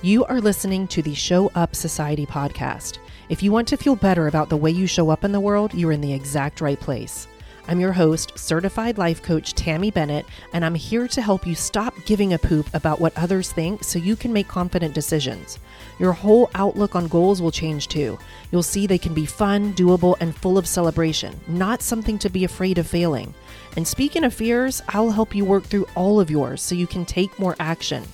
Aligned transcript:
You 0.00 0.24
are 0.26 0.40
listening 0.40 0.86
to 0.88 1.02
the 1.02 1.12
Show 1.12 1.50
Up 1.56 1.74
Society 1.74 2.24
podcast. 2.24 2.98
If 3.28 3.42
you 3.42 3.50
want 3.50 3.66
to 3.66 3.76
feel 3.76 3.96
better 3.96 4.28
about 4.28 4.48
the 4.48 4.56
way 4.56 4.70
you 4.70 4.86
show 4.86 5.10
up 5.10 5.24
in 5.24 5.32
the 5.32 5.40
world, 5.40 5.74
you're 5.74 5.90
in 5.90 6.00
the 6.00 6.12
exact 6.12 6.60
right 6.60 6.78
place. 6.78 7.26
I'm 7.66 7.80
your 7.80 7.92
host, 7.92 8.38
certified 8.38 8.96
life 8.96 9.24
coach 9.24 9.54
Tammy 9.54 9.90
Bennett, 9.90 10.24
and 10.52 10.64
I'm 10.64 10.76
here 10.76 11.08
to 11.08 11.20
help 11.20 11.48
you 11.48 11.56
stop 11.56 11.94
giving 12.06 12.32
a 12.32 12.38
poop 12.38 12.72
about 12.74 13.00
what 13.00 13.18
others 13.18 13.50
think 13.50 13.82
so 13.82 13.98
you 13.98 14.14
can 14.14 14.32
make 14.32 14.46
confident 14.46 14.94
decisions. 14.94 15.58
Your 15.98 16.12
whole 16.12 16.48
outlook 16.54 16.94
on 16.94 17.08
goals 17.08 17.42
will 17.42 17.50
change 17.50 17.88
too. 17.88 18.20
You'll 18.52 18.62
see 18.62 18.86
they 18.86 18.98
can 18.98 19.14
be 19.14 19.26
fun, 19.26 19.74
doable, 19.74 20.14
and 20.20 20.32
full 20.32 20.58
of 20.58 20.68
celebration, 20.68 21.38
not 21.48 21.82
something 21.82 22.20
to 22.20 22.30
be 22.30 22.44
afraid 22.44 22.78
of 22.78 22.86
failing. 22.86 23.34
And 23.76 23.86
speaking 23.86 24.22
of 24.22 24.32
fears, 24.32 24.80
I'll 24.90 25.10
help 25.10 25.34
you 25.34 25.44
work 25.44 25.64
through 25.64 25.88
all 25.96 26.20
of 26.20 26.30
yours 26.30 26.62
so 26.62 26.76
you 26.76 26.86
can 26.86 27.04
take 27.04 27.36
more 27.40 27.56
action. 27.58 28.04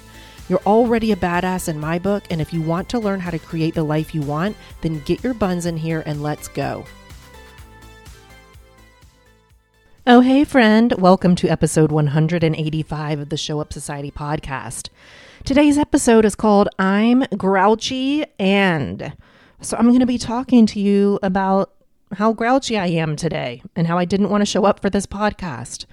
You're 0.47 0.61
already 0.67 1.11
a 1.11 1.17
badass 1.17 1.71
in 1.71 1.81
my 1.81 1.99
book, 1.99 2.25
and 2.29 2.39
if 2.39 2.53
you 2.53 2.61
want 2.61 2.91
to 2.91 2.99
learn 2.99 3.18
how 3.18 3.31
to 3.31 3.39
create 3.39 3.75
the 3.75 3.82
life 3.82 4.14
you 4.14 4.21
want, 4.21 4.59
then 4.82 5.01
get 5.05 5.25
your 5.25 5.32
buns 5.32 5.64
in 5.64 5.79
here 5.79 6.03
and 6.05 6.23
let's 6.23 6.49
go. 6.49 6.85
Oh, 10.07 10.21
hey, 10.21 10.45
friend. 10.45 10.93
Welcome 10.99 11.35
to 11.37 11.49
episode 11.49 11.91
185 11.91 13.21
of 13.21 13.31
the 13.31 13.39
Show 13.39 13.59
Up 13.59 13.73
Society 13.73 14.11
podcast. 14.11 14.91
Today's 15.45 15.79
episode 15.79 16.27
is 16.27 16.35
called 16.35 16.68
I'm 16.79 17.23
Grouchy 17.39 18.26
and. 18.39 19.15
So 19.63 19.79
I'm 19.79 19.87
going 19.87 20.01
to 20.01 20.07
be 20.07 20.18
talking 20.18 20.67
to 20.67 20.79
you 20.79 21.18
about 21.23 21.73
how 22.13 22.35
grouchy 22.35 22.76
I 22.76 22.89
am 22.89 23.17
today 23.17 23.63
and 23.75 23.87
how 23.87 23.96
I 23.96 24.04
didn't 24.04 24.29
want 24.29 24.43
to 24.43 24.46
show 24.46 24.67
up 24.67 24.81
for 24.81 24.90
this 24.90 25.07
podcast. 25.07 25.87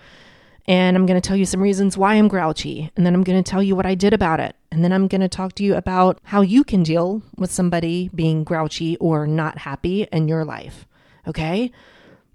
And 0.68 0.96
I'm 0.96 1.06
going 1.06 1.20
to 1.20 1.28
tell 1.28 1.38
you 1.38 1.46
some 1.46 1.62
reasons 1.62 1.98
why 1.98 2.16
I'm 2.16 2.28
grouchy. 2.28 2.92
And 2.96 3.06
then 3.06 3.14
I'm 3.14 3.24
going 3.24 3.42
to 3.42 3.50
tell 3.50 3.64
you 3.64 3.76
what 3.76 3.86
I 3.86 3.96
did 3.96 4.14
about 4.14 4.40
it. 4.40 4.56
And 4.72 4.84
then 4.84 4.94
I'm 4.94 5.08
going 5.08 5.22
to 5.22 5.30
talk 5.30 5.54
to 5.56 5.64
you 5.64 5.76
about 5.76 6.20
how 6.24 6.42
you 6.42 6.64
can 6.64 6.84
deal 6.84 7.24
with 7.38 7.52
somebody 7.52 8.10
being 8.14 8.44
grouchy 8.44 8.98
or 8.98 9.26
not 9.26 9.60
happy 9.60 10.04
in 10.12 10.28
your 10.28 10.46
life. 10.46 10.86
Okay? 11.28 11.72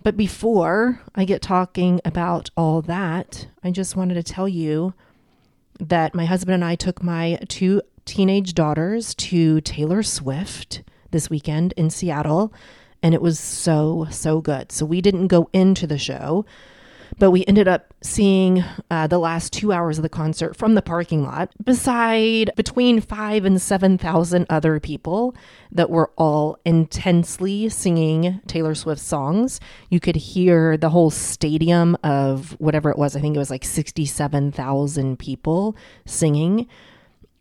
But 0.03 0.17
before 0.17 1.01
I 1.14 1.25
get 1.25 1.42
talking 1.42 2.01
about 2.05 2.51
all 2.56 2.83
that, 2.83 3.48
I 3.64 3.70
just 3.70 3.97
wanted 3.97 4.14
to 4.14 4.23
tell 4.23 4.48
you 4.48 4.95
that 5.81 6.14
my 6.14 6.25
husband 6.25 6.55
and 6.55 6.64
I 6.64 6.75
took 6.75 7.03
my 7.03 7.39
two 7.48 7.83
teenage 8.05 8.55
daughters 8.55 9.14
to 9.17 9.61
Taylor 9.61 10.03
Swift 10.03 10.83
this 11.11 11.31
weekend 11.31 11.75
in 11.77 11.91
Seattle. 11.91 12.53
And 13.03 13.14
it 13.14 13.23
was 13.23 13.39
so, 13.39 14.06
so 14.11 14.41
good. 14.41 14.73
So 14.73 14.84
we 14.84 15.01
didn't 15.01 15.29
go 15.29 15.48
into 15.53 15.86
the 15.86 15.98
show 15.98 16.45
but 17.19 17.31
we 17.31 17.45
ended 17.47 17.67
up 17.67 17.95
seeing 18.03 18.62
uh, 18.91 19.06
the 19.06 19.19
last 19.19 19.53
two 19.53 19.72
hours 19.72 19.98
of 19.98 20.03
the 20.03 20.09
concert 20.09 20.56
from 20.56 20.75
the 20.75 20.83
parking 20.83 21.25
lot 21.25 21.50
beside 21.64 22.50
between 22.56 23.00
five 23.00 23.45
and 23.45 23.61
7,000 23.61 24.47
other 24.50 24.78
people 24.81 25.34
that 25.73 25.91
were 25.91 26.11
all 26.17 26.58
intensely 26.64 27.69
singing 27.69 28.41
Taylor 28.47 28.75
Swift 28.75 29.00
songs. 29.00 29.61
You 29.89 30.00
could 30.00 30.17
hear 30.17 30.77
the 30.77 30.91
whole 30.91 31.11
stadium 31.11 31.97
of 32.05 32.53
whatever 32.61 32.91
it 32.91 32.98
was. 32.98 33.17
I 33.17 33.20
think 33.20 33.34
it 33.34 33.39
was 33.39 33.51
like 33.51 33.64
67,000 33.64 35.19
people 35.19 35.77
singing. 36.05 36.69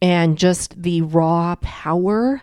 And 0.01 0.37
just 0.37 0.81
the 0.81 1.01
raw 1.01 1.55
power 1.61 2.41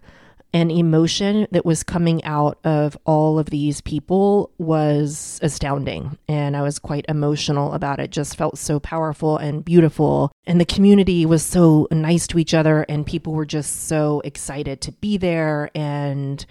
and 0.55 0.70
emotion 0.70 1.47
that 1.50 1.64
was 1.64 1.83
coming 1.83 2.22
out 2.25 2.58
of 2.64 2.97
all 3.06 3.39
of 3.39 3.50
these 3.50 3.81
people 3.81 4.50
was 4.58 5.39
astounding. 5.42 6.19
And 6.28 6.56
I 6.56 6.62
was 6.62 6.78
quite 6.78 7.06
emotional 7.08 7.72
about 7.72 8.00
it. 8.00 8.11
Just 8.11 8.36
felt 8.36 8.58
so 8.58 8.78
powerful 8.78 9.39
and 9.39 9.64
beautiful. 9.64 10.30
And 10.47 10.61
the 10.61 10.67
community 10.67 11.25
was 11.25 11.42
so 11.42 11.89
nice 11.91 12.27
to 12.28 12.39
each 12.39 12.55
other, 12.55 12.83
and 12.83 13.06
people 13.06 13.33
were 13.33 13.47
just 13.47 13.86
so 13.89 14.20
excited 14.25 14.80
to 14.83 14.92
be 14.92 15.17
there. 15.17 15.70
And 15.75 16.45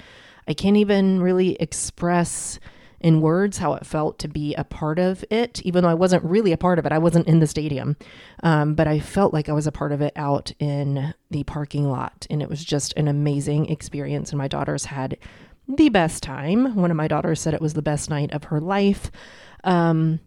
I 0.48 0.54
can't 0.54 0.78
even 0.78 1.22
really 1.22 1.56
express 1.60 2.60
in 3.02 3.22
words 3.22 3.58
how 3.58 3.74
it 3.74 3.86
felt 3.86 4.20
to 4.20 4.28
be 4.28 4.54
a 4.56 4.64
part 4.64 5.00
of 5.00 5.26
it, 5.30 5.62
even 5.64 5.84
though 5.84 5.90
I 5.90 5.96
wasn't 5.96 6.24
really 6.24 6.52
a 6.52 6.58
part 6.58 6.80
of 6.80 6.86
it. 6.86 6.92
I 6.92 6.98
wasn't 6.98 7.28
in 7.28 7.40
the 7.40 7.48
stadium, 7.48 7.98
um, 8.44 8.76
but 8.76 8.88
I 8.88 9.00
felt 9.00 9.34
like 9.34 9.50
I 9.50 9.54
was 9.54 9.68
a 9.68 9.72
part 9.72 9.92
of 9.92 10.02
it 10.02 10.14
out 10.16 10.52
in 10.60 11.14
the 11.30 11.44
parking 11.44 11.90
lot. 11.90 12.28
And 12.30 12.42
it 12.42 12.50
was 12.50 12.64
just 12.64 12.94
an 12.96 13.08
amazing 13.08 13.70
experience. 13.70 14.32
And 14.32 14.38
my 14.38 14.48
daughters 14.48 14.86
had 14.86 15.18
the 15.68 15.90
best 15.90 16.24
time. 16.24 16.76
One 16.76 16.92
of 16.92 16.98
my 16.98 17.08
daughters 17.08 17.40
said 17.40 17.54
it 17.54 17.62
was 17.62 17.74
the 17.74 17.82
best 17.82 18.10
night 18.10 18.32
of 18.32 18.46
her 18.46 18.62
life. 18.62 19.12
Um, 19.64 20.20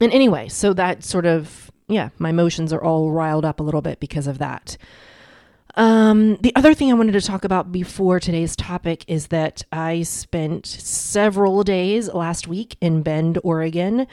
and 0.00 0.12
anyway, 0.12 0.48
so 0.48 0.72
that 0.74 1.04
sort 1.04 1.26
of, 1.26 1.70
yeah, 1.88 2.10
my 2.18 2.30
emotions 2.30 2.72
are 2.72 2.82
all 2.82 3.12
riled 3.12 3.44
up 3.44 3.60
a 3.60 3.62
little 3.62 3.82
bit 3.82 4.00
because 4.00 4.26
of 4.26 4.38
that. 4.38 4.76
Um, 5.76 6.36
the 6.36 6.54
other 6.54 6.72
thing 6.72 6.90
I 6.90 6.94
wanted 6.94 7.12
to 7.12 7.20
talk 7.20 7.44
about 7.44 7.72
before 7.72 8.20
today's 8.20 8.54
topic 8.54 9.04
is 9.08 9.28
that 9.28 9.64
I 9.72 10.02
spent 10.02 10.66
several 10.66 11.64
days 11.64 12.08
last 12.12 12.46
week 12.46 12.76
in 12.80 13.02
Bend, 13.02 13.38
Oregon, 13.42 14.06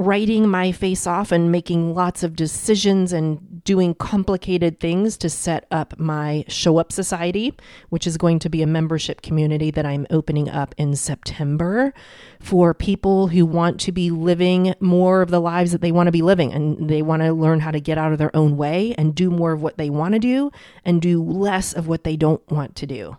writing 0.00 0.48
my 0.48 0.72
face 0.72 1.06
off 1.06 1.30
and 1.30 1.52
making 1.52 1.94
lots 1.94 2.22
of 2.22 2.34
decisions 2.34 3.12
and 3.12 3.62
doing 3.64 3.94
complicated 3.94 4.80
things 4.80 5.18
to 5.18 5.28
set 5.28 5.66
up 5.70 5.98
my 5.98 6.42
Show 6.48 6.78
Up 6.78 6.90
Society, 6.90 7.54
which 7.90 8.06
is 8.06 8.16
going 8.16 8.38
to 8.38 8.48
be 8.48 8.62
a 8.62 8.66
membership 8.66 9.20
community 9.20 9.70
that 9.70 9.84
I'm 9.84 10.06
opening 10.08 10.48
up 10.48 10.74
in 10.78 10.96
September 10.96 11.92
for 12.40 12.72
people 12.72 13.28
who 13.28 13.44
want 13.44 13.78
to 13.80 13.92
be 13.92 14.10
living 14.10 14.74
more 14.80 15.20
of 15.20 15.30
the 15.30 15.40
lives 15.40 15.72
that 15.72 15.82
they 15.82 15.92
want 15.92 16.06
to 16.06 16.12
be 16.12 16.22
living 16.22 16.50
and 16.50 16.88
they 16.88 17.02
want 17.02 17.20
to 17.20 17.34
learn 17.34 17.60
how 17.60 17.70
to 17.70 17.78
get 17.78 17.98
out 17.98 18.10
of 18.10 18.18
their 18.18 18.34
own 18.34 18.56
way 18.56 18.94
and 18.96 19.14
do 19.14 19.30
more 19.30 19.52
of 19.52 19.60
what 19.60 19.76
they 19.76 19.90
want 19.90 20.14
to 20.14 20.18
do 20.18 20.50
and 20.82 21.02
do 21.02 21.22
less 21.22 21.74
of 21.74 21.88
what 21.88 22.04
they 22.04 22.16
don't 22.16 22.50
want 22.50 22.74
to 22.76 22.86
do. 22.86 23.18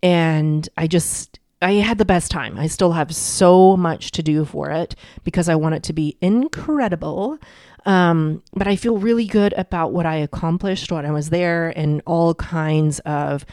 And 0.00 0.68
I 0.76 0.86
just 0.86 1.40
I 1.60 1.74
had 1.74 1.98
the 1.98 2.04
best 2.04 2.30
time. 2.30 2.58
I 2.58 2.68
still 2.68 2.92
have 2.92 3.14
so 3.14 3.76
much 3.76 4.12
to 4.12 4.22
do 4.22 4.44
for 4.44 4.70
it 4.70 4.94
because 5.24 5.48
I 5.48 5.56
want 5.56 5.74
it 5.74 5.82
to 5.84 5.92
be 5.92 6.16
incredible. 6.20 7.38
Um, 7.84 8.42
but 8.52 8.68
I 8.68 8.76
feel 8.76 8.98
really 8.98 9.26
good 9.26 9.54
about 9.54 9.92
what 9.92 10.06
I 10.06 10.16
accomplished 10.16 10.92
when 10.92 11.06
I 11.06 11.10
was 11.10 11.30
there 11.30 11.70
and 11.76 12.02
all 12.06 12.34
kinds 12.34 13.00
of 13.00 13.44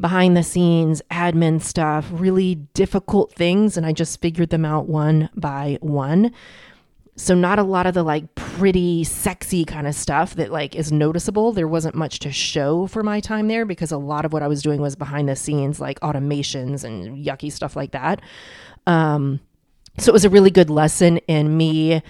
behind 0.00 0.36
the 0.36 0.42
scenes 0.42 1.00
admin 1.10 1.62
stuff, 1.62 2.06
really 2.10 2.56
difficult 2.74 3.32
things. 3.32 3.76
And 3.76 3.86
I 3.86 3.92
just 3.92 4.20
figured 4.20 4.50
them 4.50 4.64
out 4.64 4.88
one 4.88 5.30
by 5.34 5.78
one. 5.80 6.32
So 7.16 7.34
not 7.34 7.58
a 7.58 7.62
lot 7.62 7.86
of 7.86 7.94
the 7.94 8.02
like 8.02 8.34
pretty 8.34 9.04
sexy 9.04 9.64
kind 9.64 9.86
of 9.86 9.94
stuff 9.94 10.34
that 10.34 10.50
like 10.50 10.74
is 10.74 10.90
noticeable. 10.90 11.52
There 11.52 11.68
wasn't 11.68 11.94
much 11.94 12.18
to 12.20 12.32
show 12.32 12.86
for 12.86 13.02
my 13.02 13.20
time 13.20 13.48
there 13.48 13.64
because 13.64 13.92
a 13.92 13.98
lot 13.98 14.24
of 14.24 14.32
what 14.32 14.42
I 14.42 14.48
was 14.48 14.62
doing 14.62 14.80
was 14.80 14.96
behind 14.96 15.28
the 15.28 15.36
scenes 15.36 15.80
like 15.80 16.00
automations 16.00 16.82
and 16.82 17.24
yucky 17.24 17.52
stuff 17.52 17.76
like 17.76 17.92
that. 17.92 18.20
Um 18.86 19.40
so 19.98 20.10
it 20.10 20.12
was 20.12 20.24
a 20.24 20.30
really 20.30 20.50
good 20.50 20.70
lesson 20.70 21.18
in 21.28 21.56
me 21.56 22.02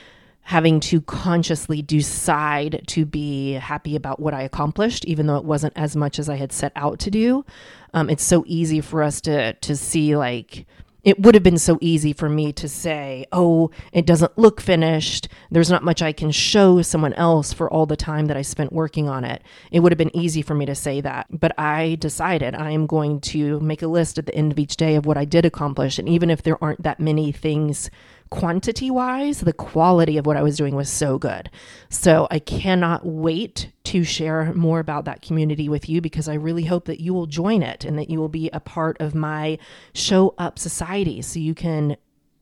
having 0.44 0.78
to 0.78 1.00
consciously 1.02 1.80
decide 1.80 2.82
to 2.86 3.06
be 3.06 3.52
happy 3.52 3.96
about 3.96 4.20
what 4.20 4.34
I 4.34 4.42
accomplished, 4.42 5.04
even 5.06 5.26
though 5.26 5.36
it 5.36 5.44
wasn't 5.44 5.72
as 5.74 5.96
much 5.96 6.18
as 6.18 6.28
I 6.28 6.36
had 6.36 6.52
set 6.52 6.72
out 6.76 6.98
to 7.00 7.10
do. 7.10 7.46
Um, 7.94 8.10
it's 8.10 8.22
so 8.22 8.44
easy 8.46 8.80
for 8.80 9.02
us 9.02 9.20
to 9.22 9.52
to 9.54 9.76
see 9.76 10.16
like 10.16 10.66
it 11.04 11.20
would 11.20 11.34
have 11.34 11.42
been 11.44 11.58
so 11.58 11.78
easy 11.80 12.12
for 12.12 12.28
me 12.28 12.52
to 12.54 12.68
say, 12.68 13.26
oh, 13.30 13.70
it 13.92 14.06
doesn't 14.06 14.38
look 14.38 14.60
finished. 14.60 15.28
There's 15.50 15.70
not 15.70 15.84
much 15.84 16.00
I 16.00 16.12
can 16.12 16.30
show 16.30 16.80
someone 16.82 17.12
else 17.14 17.52
for 17.52 17.70
all 17.70 17.86
the 17.86 17.96
time 17.96 18.26
that 18.26 18.36
I 18.36 18.42
spent 18.42 18.72
working 18.72 19.08
on 19.08 19.24
it. 19.24 19.42
It 19.70 19.80
would 19.80 19.92
have 19.92 19.98
been 19.98 20.16
easy 20.16 20.40
for 20.40 20.54
me 20.54 20.64
to 20.66 20.74
say 20.74 21.02
that. 21.02 21.26
But 21.30 21.58
I 21.58 21.96
decided 21.96 22.54
I 22.54 22.70
am 22.70 22.86
going 22.86 23.20
to 23.20 23.60
make 23.60 23.82
a 23.82 23.86
list 23.86 24.18
at 24.18 24.26
the 24.26 24.34
end 24.34 24.50
of 24.50 24.58
each 24.58 24.76
day 24.76 24.94
of 24.96 25.04
what 25.04 25.18
I 25.18 25.26
did 25.26 25.44
accomplish. 25.44 25.98
And 25.98 26.08
even 26.08 26.30
if 26.30 26.42
there 26.42 26.62
aren't 26.64 26.82
that 26.82 27.00
many 27.00 27.32
things 27.32 27.90
quantity 28.34 28.90
wise, 28.90 29.40
the 29.40 29.52
quality 29.52 30.18
of 30.18 30.26
what 30.26 30.36
I 30.36 30.42
was 30.42 30.56
doing 30.56 30.74
was 30.74 30.88
so 30.88 31.18
good. 31.18 31.48
So 31.88 32.26
I 32.32 32.40
cannot 32.40 33.06
wait 33.06 33.70
to 33.84 34.02
share 34.02 34.52
more 34.54 34.80
about 34.80 35.04
that 35.04 35.22
community 35.22 35.68
with 35.68 35.88
you 35.88 36.00
because 36.00 36.28
I 36.28 36.34
really 36.34 36.64
hope 36.64 36.86
that 36.86 36.98
you 36.98 37.14
will 37.14 37.26
join 37.26 37.62
it 37.62 37.84
and 37.84 37.96
that 37.96 38.10
you 38.10 38.18
will 38.18 38.28
be 38.28 38.50
a 38.52 38.58
part 38.58 39.00
of 39.00 39.14
my 39.14 39.56
show 39.94 40.34
up 40.36 40.58
society 40.58 41.22
so 41.22 41.38
you 41.38 41.54
can 41.54 41.96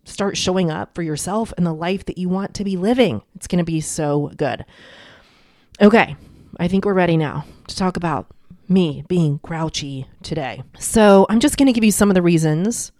start 0.04 0.38
showing 0.38 0.70
up 0.70 0.94
for 0.94 1.02
yourself 1.02 1.52
and 1.58 1.66
the 1.66 1.74
life 1.74 2.06
that 2.06 2.16
you 2.16 2.30
want 2.30 2.54
to 2.54 2.64
be 2.64 2.78
living. 2.78 3.20
It's 3.36 3.46
going 3.46 3.58
to 3.58 3.70
be 3.70 3.82
so 3.82 4.32
good. 4.34 4.64
Okay, 5.78 6.16
I 6.58 6.68
think 6.68 6.86
we're 6.86 6.94
ready 6.94 7.18
now 7.18 7.44
to 7.68 7.76
talk 7.76 7.98
about 7.98 8.28
me 8.66 9.04
being 9.08 9.40
grouchy 9.42 10.06
today. 10.22 10.62
So 10.78 11.26
I'm 11.28 11.38
just 11.38 11.58
going 11.58 11.66
to 11.66 11.72
give 11.74 11.84
you 11.84 11.92
some 11.92 12.10
of 12.10 12.14
the 12.14 12.22
reasons 12.22 12.92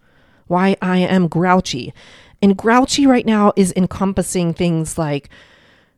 why 0.46 0.76
I 0.82 0.99
am 0.99 1.28
grouchy. 1.28 1.94
And 2.43 2.56
grouchy 2.56 3.06
right 3.06 3.25
now 3.25 3.53
is 3.56 3.73
encompassing 3.77 4.53
things 4.53 4.99
like 4.99 5.31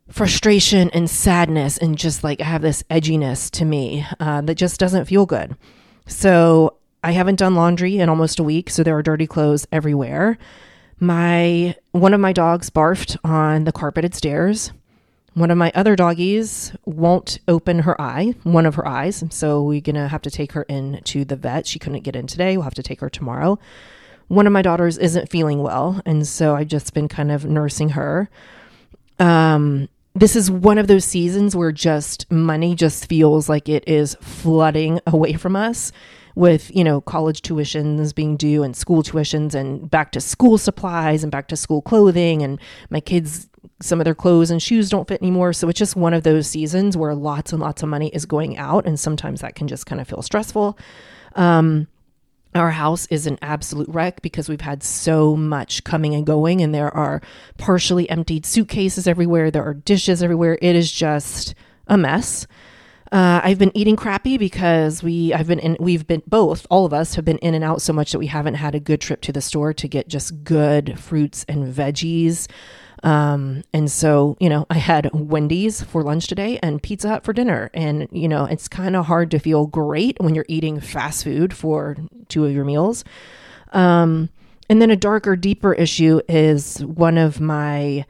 frustration 0.09 0.91
and 0.91 1.09
sadness, 1.09 1.79
and 1.79 1.97
just 1.97 2.23
like 2.23 2.41
I 2.41 2.45
have 2.45 2.63
this 2.63 2.83
edginess 2.85 3.51
to 3.53 3.65
me 3.65 4.07
uh, 4.21 4.43
that 4.43 4.57
just 4.57 4.79
doesn't 4.79 5.07
feel 5.07 5.25
good. 5.25 5.57
So 6.07 6.77
I 7.03 7.13
haven't 7.13 7.39
done 7.39 7.55
laundry 7.55 7.99
in 7.99 8.09
almost 8.11 8.39
a 8.39 8.45
week, 8.45 8.69
so 8.69 8.83
there 8.83 8.97
are 8.97 9.03
dirty 9.03 9.27
clothes 9.27 9.67
everywhere. 9.73 10.37
My 11.01 11.75
one 11.93 12.13
of 12.13 12.21
my 12.21 12.33
dogs 12.33 12.69
barfed 12.71 13.17
on 13.25 13.65
the 13.65 13.73
carpeted 13.73 14.15
stairs 14.15 14.73
one 15.35 15.51
of 15.51 15.59
my 15.59 15.73
other 15.75 15.97
doggies 15.97 16.73
won't 16.85 17.41
open 17.49 17.81
her 17.81 18.01
eye, 18.01 18.35
one 18.45 18.67
of 18.67 18.77
her 18.77 18.87
eyes. 18.87 19.25
So 19.31 19.63
we're 19.63 19.81
going 19.81 19.97
to 19.97 20.07
have 20.07 20.23
to 20.23 20.31
take 20.31 20.53
her 20.53 20.63
in 20.63 21.01
to 21.05 21.25
the 21.25 21.35
vet. 21.35 21.67
She 21.67 21.81
couldn't 21.81 22.03
get 22.03 22.15
in 22.15 22.29
today. 22.29 22.57
We'll 22.57 22.65
have 22.65 22.75
to 22.75 22.85
take 22.85 23.01
her 23.01 23.11
tomorrow. 23.11 23.59
One 24.29 24.47
of 24.47 24.53
my 24.53 24.63
daughters 24.63 24.99
isn't 24.99 25.31
feeling 25.31 25.63
well. 25.63 26.01
And 26.07 26.27
so 26.27 26.55
I've 26.55 26.69
just 26.69 26.95
been 26.95 27.09
kind 27.09 27.31
of 27.31 27.45
nursing 27.45 27.91
her. 27.91 28.29
Um, 29.19 29.89
this 30.15 30.37
is 30.37 30.51
one 30.51 30.79
of 30.79 30.87
those 30.87 31.05
seasons 31.05 31.57
where 31.57 31.73
just 31.73 32.31
money 32.31 32.75
just 32.75 33.07
feels 33.07 33.49
like 33.49 33.69
it 33.69 33.85
is 33.89 34.17
flooding 34.21 35.01
away 35.07 35.33
from 35.33 35.57
us 35.57 35.93
with 36.37 36.75
you 36.75 36.83
know 36.83 37.01
college 37.01 37.43
tuitions 37.43 38.15
being 38.15 38.37
due 38.37 38.63
and 38.63 38.77
school 38.77 39.03
tuitions 39.03 39.55
and 39.55 39.91
back 39.91 40.13
to 40.13 40.21
school 40.21 40.59
supplies 40.59 41.23
and 41.23 41.31
back 41.31 41.49
to 41.49 41.57
school 41.57 41.81
clothing 41.81 42.43
and 42.43 42.61
my 42.91 43.01
kids 43.01 43.49
some 43.81 44.01
of 44.01 44.05
their 44.05 44.15
clothes 44.15 44.51
and 44.51 44.63
shoes 44.63 44.89
don't 44.89 45.09
fit 45.09 45.23
anymore 45.23 45.53
so 45.53 45.69
it's 45.69 45.79
just 45.79 45.97
one 45.97 46.15
of 46.15 46.23
those 46.23 46.47
seasons 46.47 46.97
where 46.97 47.15
lots 47.15 47.53
and 47.53 47.61
lots 47.61 47.83
of 47.83 47.89
money 47.89 48.09
is 48.09 48.27
going 48.27 48.57
out 48.57 48.87
and 48.87 48.99
sometimes 48.99 49.41
that 49.41 49.55
can 49.55 49.69
just 49.69 49.87
kind 49.87 50.01
of 50.01 50.09
feel 50.09 50.23
stressful 50.23 50.77
um, 51.37 51.87
our 52.55 52.71
house 52.71 53.07
is 53.07 53.27
an 53.27 53.39
absolute 53.43 53.89
wreck 53.89 54.23
because 54.23 54.49
we've 54.49 54.61
had 54.61 54.83
so 54.83 55.37
much 55.37 55.85
coming 55.85 56.15
and 56.15 56.27
going, 56.27 56.61
and 56.61 56.75
there 56.75 56.95
are 56.95 57.21
partially 57.59 58.09
emptied 58.09 58.47
suitcases 58.47 59.07
everywhere. 59.07 59.51
There 59.51 59.65
are 59.65 59.75
dishes 59.75 60.23
everywhere. 60.23 60.59
It 60.63 60.77
is 60.77 60.91
just 60.91 61.55
a 61.87 61.99
mess. 61.99 62.47
Uh, 63.13 63.41
I've 63.45 63.59
been 63.59 63.77
eating 63.77 63.97
crappy 63.97 64.39
because 64.39 65.03
we 65.03 65.33
I've 65.33 65.47
been 65.47 65.61
in 65.61 65.77
we've 65.79 66.07
been 66.07 66.23
both 66.27 66.67
all 66.71 66.85
of 66.85 66.93
us 66.93 67.15
have 67.15 67.25
been 67.25 67.39
in 67.39 67.55
and 67.55 67.63
out 67.63 67.81
so 67.81 67.93
much 67.93 68.11
that 68.11 68.19
we 68.19 68.27
haven't 68.27 68.55
had 68.55 68.75
a 68.75 68.81
good 68.81 69.01
trip 69.01 69.21
to 69.23 69.33
the 69.33 69.41
store 69.41 69.73
to 69.75 69.87
get 69.87 70.09
just 70.09 70.43
good 70.43 70.99
fruits 70.99 71.45
and 71.49 71.73
veggies. 71.73 72.49
Um, 73.03 73.63
and 73.73 73.91
so, 73.91 74.37
you 74.41 74.49
know, 74.49 74.67
I 74.71 74.79
had 74.79 75.11
Wendy's 75.13 75.83
for 75.83 76.03
lunch 76.03 76.27
today 76.27 76.59
and 76.63 76.83
Pizza 76.83 77.09
Hut 77.09 77.25
for 77.25 77.33
dinner. 77.33 77.71
And, 77.75 78.09
you 78.13 78.29
know, 78.29 78.45
it's 78.45 78.69
kind 78.69 78.97
of 78.97 79.07
hard 79.07 79.31
to 79.33 79.39
feel 79.39 79.67
great 79.67 80.17
when 80.21 80.35
you're 80.35 80.47
eating 80.49 80.81
fast 80.81 81.25
food 81.25 81.53
for 81.53 81.97
two 82.29 82.47
of 82.47 82.53
your 82.53 82.65
meals. 82.65 83.05
Um, 83.73 84.31
and 84.69 84.81
then 84.81 84.91
a 84.91 84.97
darker, 84.97 85.37
deeper 85.37 85.75
issue 85.75 86.21
is 86.29 86.79
one 86.85 87.19
of 87.19 87.41
my 87.41 88.07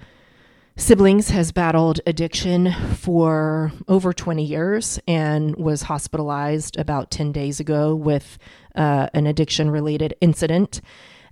siblings 0.77 1.31
has 1.31 1.53
battled 1.53 2.01
addiction 2.07 2.73
for 2.95 3.73
over 3.87 4.13
20 4.13 4.45
years 4.45 4.99
and 5.07 5.55
was 5.57 5.83
hospitalized 5.83 6.77
about 6.79 7.11
10 7.11 7.33
days 7.33 7.61
ago 7.61 7.95
with 7.95 8.39
uh, 8.75 9.09
an 9.15 9.27
addiction 9.27 9.71
related 9.71 10.15
incident. 10.21 10.81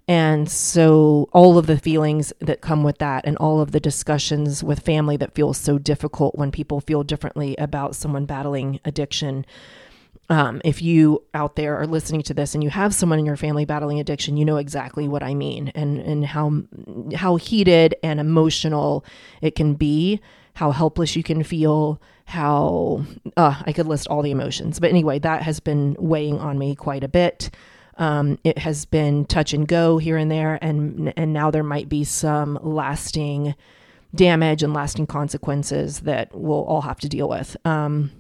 And 0.09 0.51
so, 0.51 1.29
all 1.33 1.59
of 1.59 1.67
the 1.67 1.79
feelings 1.79 2.33
that 2.41 2.61
come 2.61 2.83
with 2.83 2.99
that, 2.99 3.25
and 3.25 3.37
all 3.37 3.61
of 3.61 3.71
the 3.71 3.81
discussions 3.81 4.65
with 4.65 4.81
family 4.81 5.17
that 5.19 5.35
feel 5.35 5.55
so 5.55 5.79
difficult 5.79 6.35
when 6.35 6.51
people 6.51 6.81
feel 6.81 7.05
differently 7.05 7.57
about 7.57 7.95
someone 7.95 8.27
battling 8.27 8.81
addiction. 8.85 9.47
Um, 10.29 10.61
if 10.65 10.83
you 10.83 11.23
out 11.35 11.57
there 11.57 11.77
are 11.77 11.87
listening 11.87 12.23
to 12.23 12.35
this 12.35 12.55
and 12.55 12.65
you 12.65 12.71
have 12.71 12.95
someone 12.95 13.19
in 13.19 13.27
your 13.27 13.37
family 13.37 13.65
battling 13.65 14.01
addiction, 14.01 14.37
you 14.37 14.45
know 14.45 14.57
exactly 14.57 15.07
what 15.07 15.23
I 15.23 15.35
mean, 15.35 15.69
and 15.75 15.99
and 15.99 16.27
how 16.27 16.63
how 17.15 17.37
heated 17.37 17.95
and 18.03 18.19
emotional 18.19 19.05
it 19.41 19.55
can 19.55 19.75
be, 19.75 20.21
how 20.55 20.73
helpless 20.73 21.15
you 21.15 21.23
can 21.23 21.45
feel, 21.45 22.01
how 22.25 23.05
uh, 23.37 23.63
I 23.65 23.73
could 23.73 23.87
list 23.87 24.09
all 24.09 24.23
the 24.23 24.31
emotions. 24.31 24.81
But 24.81 24.91
anyway, 24.91 25.21
that 25.21 25.43
has 25.43 25.61
been 25.61 25.97
weighing 25.99 26.41
on 26.41 26.59
me 26.59 26.75
quite 26.75 27.05
a 27.05 27.09
bit. 27.09 27.51
Um, 28.03 28.37
it 28.43 28.59
has 28.59 28.85
been 28.85 29.27
touch 29.27 29.55
and 29.55 29.67
go 29.67 29.99
here 29.99 30.17
and 30.17 30.29
there, 30.29 30.59
and 30.61 31.13
and 31.17 31.33
now 31.33 31.53
there 31.53 31.63
might 31.63 31.89
be 31.89 32.03
some 32.03 32.59
lasting 32.61 33.55
damage 34.13 34.65
and 34.65 34.75
lasting 34.75 35.07
consequences 35.07 36.01
that 36.01 36.29
we'll 36.35 36.65
all 36.65 36.81
have 36.81 36.99
to 36.99 37.09
deal 37.09 37.29
with. 37.29 37.57
Um, 37.65 38.11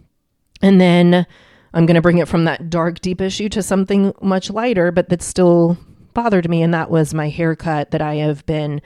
and 0.62 0.81
then 0.81 1.26
I'm 1.75 1.84
going 1.84 1.96
to 1.96 2.00
bring 2.00 2.19
it 2.19 2.29
from 2.29 2.44
that 2.44 2.70
dark, 2.70 3.00
deep 3.00 3.20
issue 3.20 3.49
to 3.49 3.61
something 3.61 4.14
much 4.23 4.50
lighter, 4.50 4.93
but 4.93 5.08
that 5.08 5.20
still 5.20 5.76
bothered 6.14 6.49
me, 6.49 6.62
and 6.62 6.73
that 6.73 6.88
was 6.88 7.12
my 7.12 7.29
haircut 7.29 7.90
that 7.90 8.00
I 8.00 8.14
have 8.17 8.46
been 8.46 8.81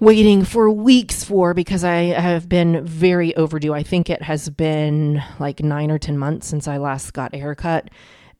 waiting 0.00 0.44
for 0.44 0.68
weeks 0.68 1.22
for 1.22 1.54
because 1.54 1.84
I 1.84 2.06
have 2.06 2.48
been 2.48 2.84
very 2.84 3.36
overdue. 3.36 3.72
I 3.72 3.84
think 3.84 4.10
it 4.10 4.22
has 4.22 4.50
been 4.50 5.22
like 5.38 5.60
nine 5.60 5.92
or 5.92 5.98
10 6.00 6.18
months 6.18 6.48
since 6.48 6.66
I 6.66 6.78
last 6.78 7.12
got 7.12 7.32
a 7.34 7.38
haircut 7.38 7.88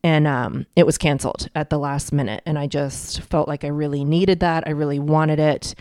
and 0.05 0.27
um, 0.27 0.67
it 0.77 0.85
was 0.85 0.99
canceled 0.99 1.49
at 1.55 1.71
the 1.71 1.79
last 1.79 2.13
minute. 2.13 2.43
And 2.47 2.59
I 2.59 2.67
just 2.67 3.21
felt 3.23 3.49
like 3.49 3.65
I 3.65 3.69
really 3.69 4.05
needed 4.05 4.41
that. 4.41 4.65
I 4.67 4.71
really 4.71 4.99
wanted 4.99 5.39
it. 5.39 5.75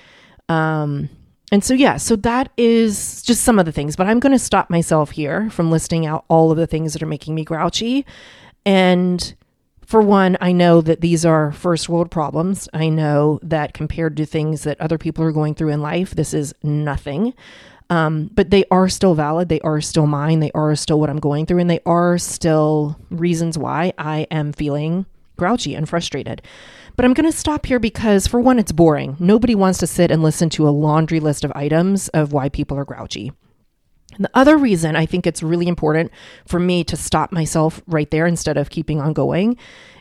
Um, 0.50 1.10
and 1.52 1.64
so, 1.64 1.74
yeah, 1.74 1.98
so 1.98 2.16
that 2.18 2.52
is 2.56 3.22
just 3.24 3.44
some 3.44 3.60
of 3.60 3.66
the 3.66 3.72
things, 3.72 3.96
but 3.96 4.08
I'm 4.08 4.20
going 4.20 4.32
to 4.32 4.40
stop 4.40 4.70
myself 4.70 5.12
here 5.12 5.50
from 5.50 5.70
listing 5.70 6.06
out 6.06 6.24
all 6.30 6.52
of 6.52 6.58
the 6.58 6.68
things 6.68 6.94
that 6.94 7.04
are 7.04 7.08
making 7.08 7.36
me 7.36 7.44
grouchy. 7.44 8.06
And 8.66 9.34
for 9.92 10.02
one, 10.02 10.38
I 10.40 10.54
know 10.54 10.80
that 10.80 11.02
these 11.02 11.26
are 11.26 11.52
first 11.52 11.90
world 11.90 12.10
problems. 12.10 12.70
I 12.74 12.88
know 12.88 13.42
that 13.44 13.74
compared 13.74 14.16
to 14.16 14.26
things 14.26 14.64
that 14.64 14.80
other 14.80 14.98
people 14.98 15.26
are 15.26 15.34
going 15.34 15.54
through 15.54 15.68
in 15.68 15.82
life, 15.82 16.16
this 16.16 16.34
is 16.34 16.56
nothing. 16.64 17.34
Um, 17.90 18.30
but 18.34 18.52
they 18.52 18.64
are 18.72 18.88
still 18.88 19.16
valid. 19.16 19.50
They 19.50 19.60
are 19.60 19.82
still 19.82 20.08
mine. 20.08 20.40
They 20.40 20.52
are 20.52 20.78
still 20.78 20.98
what 20.98 21.10
I'm 21.10 21.20
going 21.20 21.46
through. 21.46 21.60
And 21.60 21.70
they 21.70 21.82
are 21.86 22.18
still 22.18 22.98
reasons 23.10 23.58
why 23.58 23.92
I 23.98 24.28
am 24.32 24.54
feeling 24.54 25.08
grouchy 25.36 25.76
and 25.76 25.90
frustrated. 25.90 26.42
But 26.96 27.04
I'm 27.04 27.14
going 27.14 27.30
to 27.30 27.38
stop 27.38 27.66
here 27.66 27.80
because, 27.80 28.28
for 28.28 28.40
one, 28.40 28.60
it's 28.60 28.72
boring. 28.72 29.18
Nobody 29.20 29.56
wants 29.56 29.80
to 29.80 29.88
sit 29.88 30.10
and 30.10 30.24
listen 30.24 30.50
to 30.52 30.70
a 30.70 30.72
laundry 30.72 31.20
list 31.20 31.44
of 31.44 31.52
items 31.54 32.08
of 32.10 32.32
why 32.32 32.48
people 32.48 32.78
are 32.78 32.86
grouchy. 32.86 33.34
And 34.16 34.26
the 34.26 34.32
other 34.34 34.58
reason 34.58 34.96
I 34.96 35.06
think 35.06 35.26
it's 35.26 35.44
really 35.44 35.68
important 35.68 36.12
for 36.48 36.60
me 36.60 36.84
to 36.86 36.96
stop 36.96 37.32
myself 37.32 37.82
right 37.88 38.10
there 38.12 38.28
instead 38.28 38.58
of 38.58 38.70
keeping 38.70 39.00
on 39.00 39.14
going 39.14 39.58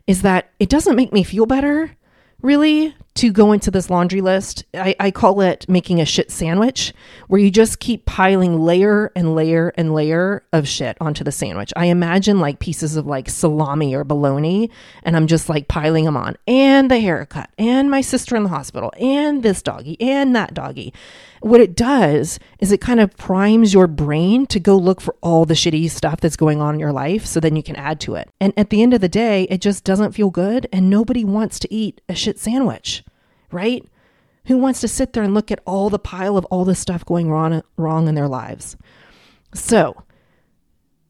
is 0.06 0.22
that 0.22 0.50
it 0.58 0.68
doesn't 0.68 0.96
make 0.96 1.12
me 1.12 1.22
feel 1.22 1.46
better 1.46 1.96
really 2.42 2.94
to 3.20 3.30
go 3.30 3.52
into 3.52 3.70
this 3.70 3.90
laundry 3.90 4.22
list. 4.22 4.64
I, 4.72 4.96
I 4.98 5.10
call 5.10 5.42
it 5.42 5.68
making 5.68 6.00
a 6.00 6.06
shit 6.06 6.30
sandwich, 6.30 6.94
where 7.28 7.38
you 7.38 7.50
just 7.50 7.78
keep 7.78 8.06
piling 8.06 8.58
layer 8.58 9.12
and 9.14 9.34
layer 9.34 9.74
and 9.76 9.92
layer 9.92 10.42
of 10.54 10.66
shit 10.66 10.96
onto 11.02 11.22
the 11.22 11.30
sandwich. 11.30 11.70
I 11.76 11.86
imagine 11.86 12.40
like 12.40 12.60
pieces 12.60 12.96
of 12.96 13.06
like 13.06 13.28
salami 13.28 13.94
or 13.94 14.04
bologna, 14.04 14.70
and 15.02 15.16
I'm 15.16 15.26
just 15.26 15.50
like 15.50 15.68
piling 15.68 16.06
them 16.06 16.16
on, 16.16 16.38
and 16.46 16.90
the 16.90 16.98
haircut, 16.98 17.50
and 17.58 17.90
my 17.90 18.00
sister 18.00 18.36
in 18.36 18.44
the 18.44 18.48
hospital, 18.48 18.90
and 18.98 19.42
this 19.42 19.60
doggy, 19.60 20.00
and 20.00 20.34
that 20.34 20.54
doggy. 20.54 20.94
What 21.42 21.60
it 21.60 21.76
does 21.76 22.38
is 22.58 22.72
it 22.72 22.80
kind 22.80 23.00
of 23.00 23.16
primes 23.18 23.74
your 23.74 23.86
brain 23.86 24.46
to 24.46 24.58
go 24.58 24.76
look 24.76 25.02
for 25.02 25.14
all 25.22 25.44
the 25.44 25.54
shitty 25.54 25.90
stuff 25.90 26.20
that's 26.20 26.36
going 26.36 26.62
on 26.62 26.74
in 26.74 26.80
your 26.80 26.92
life 26.92 27.26
so 27.26 27.38
then 27.38 27.56
you 27.56 27.62
can 27.62 27.76
add 27.76 28.00
to 28.00 28.14
it. 28.14 28.30
And 28.40 28.54
at 28.56 28.70
the 28.70 28.82
end 28.82 28.94
of 28.94 29.00
the 29.02 29.08
day, 29.08 29.44
it 29.44 29.60
just 29.60 29.84
doesn't 29.84 30.12
feel 30.12 30.30
good, 30.30 30.66
and 30.72 30.88
nobody 30.88 31.22
wants 31.22 31.58
to 31.58 31.74
eat 31.74 32.00
a 32.08 32.14
shit 32.14 32.38
sandwich 32.38 33.04
right? 33.52 33.84
Who 34.46 34.58
wants 34.58 34.80
to 34.80 34.88
sit 34.88 35.12
there 35.12 35.22
and 35.22 35.34
look 35.34 35.50
at 35.50 35.60
all 35.66 35.90
the 35.90 35.98
pile 35.98 36.36
of 36.36 36.44
all 36.46 36.64
the 36.64 36.74
stuff 36.74 37.04
going 37.04 37.30
wrong 37.30 37.62
wrong 37.76 38.08
in 38.08 38.14
their 38.14 38.28
lives? 38.28 38.76
So, 39.54 40.04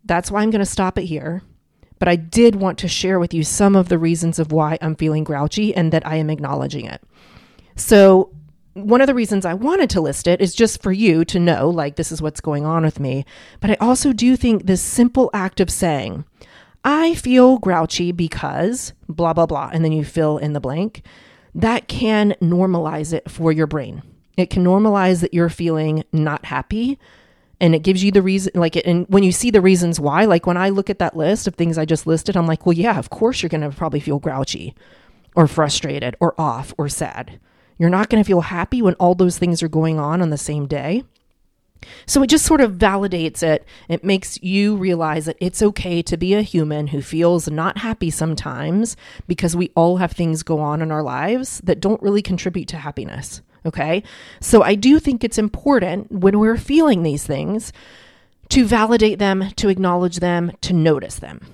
that's 0.05 0.31
why 0.31 0.43
I'm 0.43 0.51
going 0.51 0.61
to 0.61 0.67
stop 0.67 0.99
it 0.99 1.05
here. 1.05 1.43
But 1.99 2.09
I 2.09 2.17
did 2.17 2.57
want 2.57 2.79
to 2.79 2.89
share 2.89 3.21
with 3.21 3.35
you 3.35 3.45
some 3.45 3.77
of 3.77 3.89
the 3.89 3.99
reasons 3.99 4.39
of 4.39 4.53
why 4.53 4.79
I'm 4.81 4.97
feeling 4.97 5.23
grouchy 5.23 5.75
and 5.75 5.93
that 5.93 6.07
I 6.07 6.17
am 6.17 6.31
acknowledging 6.31 6.87
it. 6.87 7.03
So, 7.77 8.35
one 8.75 9.01
of 9.01 9.07
the 9.07 9.15
reasons 9.15 9.45
I 9.45 9.55
wanted 9.55 9.91
to 9.91 10.01
list 10.01 10.27
it 10.27 10.41
is 10.41 10.55
just 10.55 10.83
for 10.83 10.93
you 10.93 11.25
to 11.27 11.39
know, 11.39 11.69
like, 11.69 11.97
this 11.97 12.11
is 12.11 12.23
what's 12.23 12.41
going 12.41 12.65
on 12.65 12.85
with 12.85 13.01
me. 13.01 13.27
But 13.61 13.71
I 13.71 13.77
also 13.81 14.13
do 14.13 14.37
think 14.37 14.65
this 14.65 14.81
simple 14.81 15.31
act 15.35 15.61
of 15.61 15.71
saying, 15.71 16.25
I 16.85 17.15
feel 17.15 17.59
grouchy 17.59 18.13
because 18.13 18.95
blah, 19.09 19.35
blah, 19.35 19.47
blah, 19.47 19.71
and 19.73 19.85
then 19.85 19.93
you 19.93 20.05
fill 20.05 20.39
in 20.39 20.55
the 20.55 20.61
blank 20.61 21.03
that 21.55 21.89
can 21.89 22.35
normalize 22.41 23.13
it 23.13 23.31
for 23.31 23.53
your 23.53 23.67
brain. 23.67 24.03
It 24.37 24.51
can 24.51 24.65
normalize 24.65 25.21
that 25.21 25.35
you're 25.35 25.49
feeling 25.49 26.05
not 26.13 26.47
happy 26.47 26.99
and 27.61 27.75
it 27.75 27.83
gives 27.83 28.03
you 28.03 28.11
the 28.11 28.23
reason 28.23 28.53
like 28.55 28.75
it 28.75 28.87
and 28.87 29.07
when 29.09 29.23
you 29.23 29.31
see 29.31 29.51
the 29.51 29.61
reasons 29.61 30.01
why 30.01 30.25
like 30.25 30.47
when 30.47 30.57
i 30.57 30.71
look 30.71 30.89
at 30.89 30.99
that 30.99 31.17
list 31.17 31.47
of 31.47 31.55
things 31.55 31.77
i 31.77 31.85
just 31.85 32.07
listed 32.07 32.37
i'm 32.37 32.47
like 32.47 32.65
well 32.65 32.73
yeah 32.73 32.99
of 32.99 33.11
course 33.11 33.43
you're 33.43 33.51
going 33.51 33.61
to 33.61 33.71
probably 33.71 34.01
feel 34.01 34.19
grouchy 34.19 34.75
or 35.37 35.47
frustrated 35.47 36.17
or 36.21 36.39
off 36.41 36.73
or 36.79 36.89
sad 36.89 37.39
you're 37.79 37.91
not 37.91 38.09
going 38.09 38.23
to 38.23 38.27
feel 38.27 38.41
happy 38.41 38.83
when 38.83 38.95
all 38.95 39.15
those 39.15 39.39
things 39.39 39.63
are 39.63 39.69
going 39.69 40.01
on 40.01 40.23
on 40.23 40.31
the 40.31 40.39
same 40.39 40.67
day 40.67 41.05
so 42.07 42.23
it 42.23 42.29
just 42.29 42.47
sort 42.47 42.61
of 42.61 42.73
validates 42.73 43.43
it. 43.43 43.67
It 43.89 44.05
makes 44.05 44.43
you 44.43 44.77
realize 44.77 45.27
that 45.27 45.37
it's 45.41 45.63
okay 45.63 46.03
to 46.03 46.17
be 46.17 46.35
a 46.35 46.43
human 46.43 46.89
who 46.89 47.03
feels 47.03 47.51
not 47.51 47.79
happy 47.79 48.11
sometimes 48.11 48.97
because 49.27 49.57
we 49.57 49.71
all 49.75 49.99
have 49.99 50.13
things 50.13 50.43
go 50.43 50.61
on 50.61 50.83
in 50.83 50.93
our 50.93 51.03
lives 51.03 51.61
that 51.65 51.81
don't 51.81 52.03
really 52.03 52.23
contribute 52.23 52.69
to 52.69 52.77
happiness. 52.77 53.43
Okay. 53.67 54.03
So 54.41 54.63
I 54.63 54.75
do 54.75 54.99
think 54.99 55.23
it's 55.23 55.39
important 55.39 56.11
when 56.11 56.39
we're 56.39 56.57
feeling 56.57 57.03
these 57.03 57.27
things 57.27 57.73
to 58.49 58.65
validate 58.65 59.19
them, 59.19 59.51
to 59.57 59.69
acknowledge 59.69 60.17
them, 60.17 60.53
to 60.63 60.73
notice 60.73 61.17
them, 61.17 61.47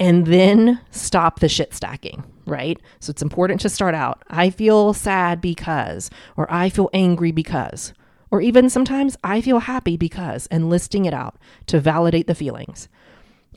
and 0.00 0.26
then 0.26 0.80
stop 0.90 1.40
the 1.40 1.48
shit 1.48 1.74
stacking, 1.74 2.22
right? 2.44 2.78
So 3.00 3.10
it's 3.10 3.22
important 3.22 3.60
to 3.62 3.68
start 3.68 3.94
out 3.94 4.22
I 4.28 4.50
feel 4.50 4.92
sad 4.94 5.40
because, 5.40 6.10
or 6.36 6.52
I 6.52 6.68
feel 6.68 6.90
angry 6.92 7.32
because 7.32 7.94
Or 8.30 8.40
even 8.40 8.68
sometimes 8.68 9.16
I 9.24 9.40
feel 9.40 9.60
happy 9.60 9.96
because, 9.96 10.46
and 10.48 10.68
listing 10.68 11.06
it 11.06 11.14
out 11.14 11.36
to 11.66 11.80
validate 11.80 12.26
the 12.26 12.34
feelings. 12.34 12.88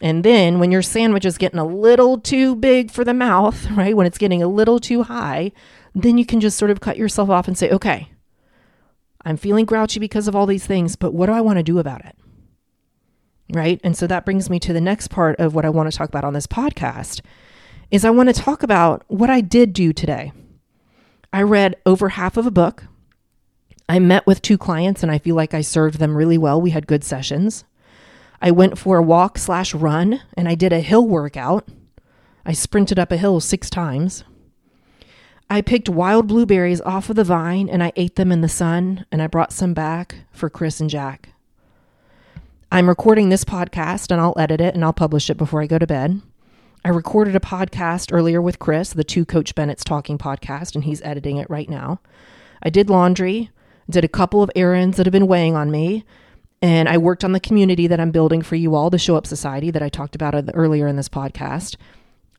And 0.02 0.24
then 0.24 0.60
when 0.60 0.72
your 0.72 0.82
sandwich 0.82 1.26
is 1.26 1.38
getting 1.38 1.60
a 1.60 1.66
little 1.66 2.20
too 2.20 2.56
big 2.56 2.90
for 2.90 3.04
the 3.04 3.14
mouth, 3.14 3.70
right? 3.72 3.96
When 3.96 4.08
it's 4.08 4.18
getting 4.18 4.42
a 4.42 4.48
little 4.48 4.80
too 4.80 5.04
high, 5.04 5.52
then 5.94 6.18
you 6.18 6.26
can 6.26 6.40
just 6.40 6.58
sort 6.58 6.72
of 6.72 6.82
cut 6.82 6.98
yourself 6.98 7.30
off 7.30 7.48
and 7.48 7.58
say, 7.58 7.70
okay, 7.70 8.12
I'm 9.24 9.38
feeling 9.38 9.66
grouchy 9.66 10.00
because 10.00 10.28
of 10.28 10.36
all 10.36 10.46
these 10.46 10.66
things, 10.66 10.96
but 10.96 11.14
what 11.14 11.28
do 11.28 11.34
I 11.34 11.42
want 11.42 11.58
to 11.58 11.64
do 11.64 11.78
about 11.78 12.04
it? 12.06 12.16
Right? 13.54 13.80
And 13.84 13.96
so 13.96 14.08
that 14.08 14.26
brings 14.26 14.50
me 14.50 14.60
to 14.60 14.74
the 14.74 14.82
next 14.82 15.10
part 15.10 15.40
of 15.40 15.54
what 15.54 15.66
I 15.66 15.70
want 15.70 15.92
to 15.92 15.98
talk 15.98 16.10
about 16.10 16.24
on 16.24 16.34
this 16.34 16.48
podcast 16.48 17.22
is 17.92 18.06
I 18.06 18.10
want 18.10 18.34
to 18.34 18.42
talk 18.42 18.64
about 18.64 19.04
what 19.08 19.30
I 19.30 19.42
did 19.42 19.74
do 19.74 19.92
today. 19.92 20.32
I 21.34 21.42
read 21.44 21.76
over 21.86 22.10
half 22.10 22.38
of 22.38 22.48
a 22.48 22.52
book. 22.52 22.86
I 23.92 24.00
met 24.00 24.26
with 24.26 24.42
two 24.42 24.58
clients 24.58 25.04
and 25.04 25.12
I 25.12 25.18
feel 25.18 25.36
like 25.36 25.54
I 25.54 25.60
served 25.60 26.00
them 26.00 26.16
really 26.16 26.38
well. 26.38 26.62
We 26.62 26.70
had 26.70 26.88
good 26.88 27.04
sessions. 27.04 27.66
I 28.42 28.50
went 28.50 28.78
for 28.78 28.96
a 28.96 29.04
walk 29.04 29.38
slash 29.38 29.74
run 29.74 30.22
and 30.38 30.48
I 30.48 30.56
did 30.56 30.72
a 30.72 30.80
hill 30.80 31.06
workout. 31.06 31.68
I 32.46 32.54
sprinted 32.54 32.98
up 32.98 33.12
a 33.12 33.18
hill 33.18 33.42
six 33.42 33.70
times. 33.70 34.24
I 35.50 35.60
picked 35.60 35.90
wild 35.90 36.28
blueberries 36.28 36.80
off 36.80 37.10
of 37.10 37.18
the 37.18 37.26
vine 37.26 37.68
and 37.68 37.84
I 37.84 37.92
ate 37.98 38.16
them 38.16 38.32
in 38.32 38.40
the 38.40 38.48
sun, 38.48 39.06
and 39.12 39.22
I 39.22 39.28
brought 39.28 39.52
some 39.52 39.74
back 39.74 40.16
for 40.32 40.50
Chris 40.50 40.80
and 40.80 40.90
Jack. 40.90 41.34
I'm 42.72 42.88
recording 42.88 43.28
this 43.28 43.44
podcast 43.44 44.10
and 44.10 44.22
I'll 44.22 44.40
edit 44.40 44.62
it 44.62 44.74
and 44.74 44.86
I'll 44.86 44.94
publish 44.94 45.30
it 45.30 45.36
before 45.36 45.62
I 45.62 45.68
go 45.68 45.78
to 45.78 45.86
bed. 45.86 46.22
I 46.86 46.90
recorded 46.92 47.36
a 47.36 47.42
podcast 47.42 48.14
earlier 48.14 48.42
with 48.42 48.58
Chris, 48.58 48.94
the 48.94 49.04
two 49.04 49.26
Coach 49.26 49.54
Bennett's 49.54 49.84
Talking 49.84 50.18
podcast, 50.18 50.76
and 50.76 50.86
he's 50.86 51.02
editing 51.02 51.36
it 51.36 51.50
right 51.50 51.70
now. 51.70 52.00
I 52.64 52.70
did 52.70 52.90
laundry, 52.90 53.50
did 53.90 54.04
a 54.04 54.10
couple 54.10 54.42
of 54.42 54.52
errands 54.56 54.98
that 54.98 55.06
have 55.06 55.12
been 55.12 55.28
weighing 55.28 55.56
on 55.56 55.72
me, 55.72 56.06
and 56.62 56.88
I 56.88 56.98
worked 56.98 57.24
on 57.24 57.32
the 57.32 57.40
community 57.40 57.88
that 57.88 58.00
I'm 58.00 58.12
building 58.12 58.42
for 58.42 58.56
you 58.56 58.76
all, 58.76 58.90
the 58.90 59.00
Show 59.00 59.16
Up 59.16 59.26
Society 59.26 59.72
that 59.72 59.82
I 59.82 59.90
talked 59.90 60.16
about 60.16 60.36
earlier 60.54 60.88
in 60.88 60.96
this 60.96 61.10
podcast. 61.10 61.76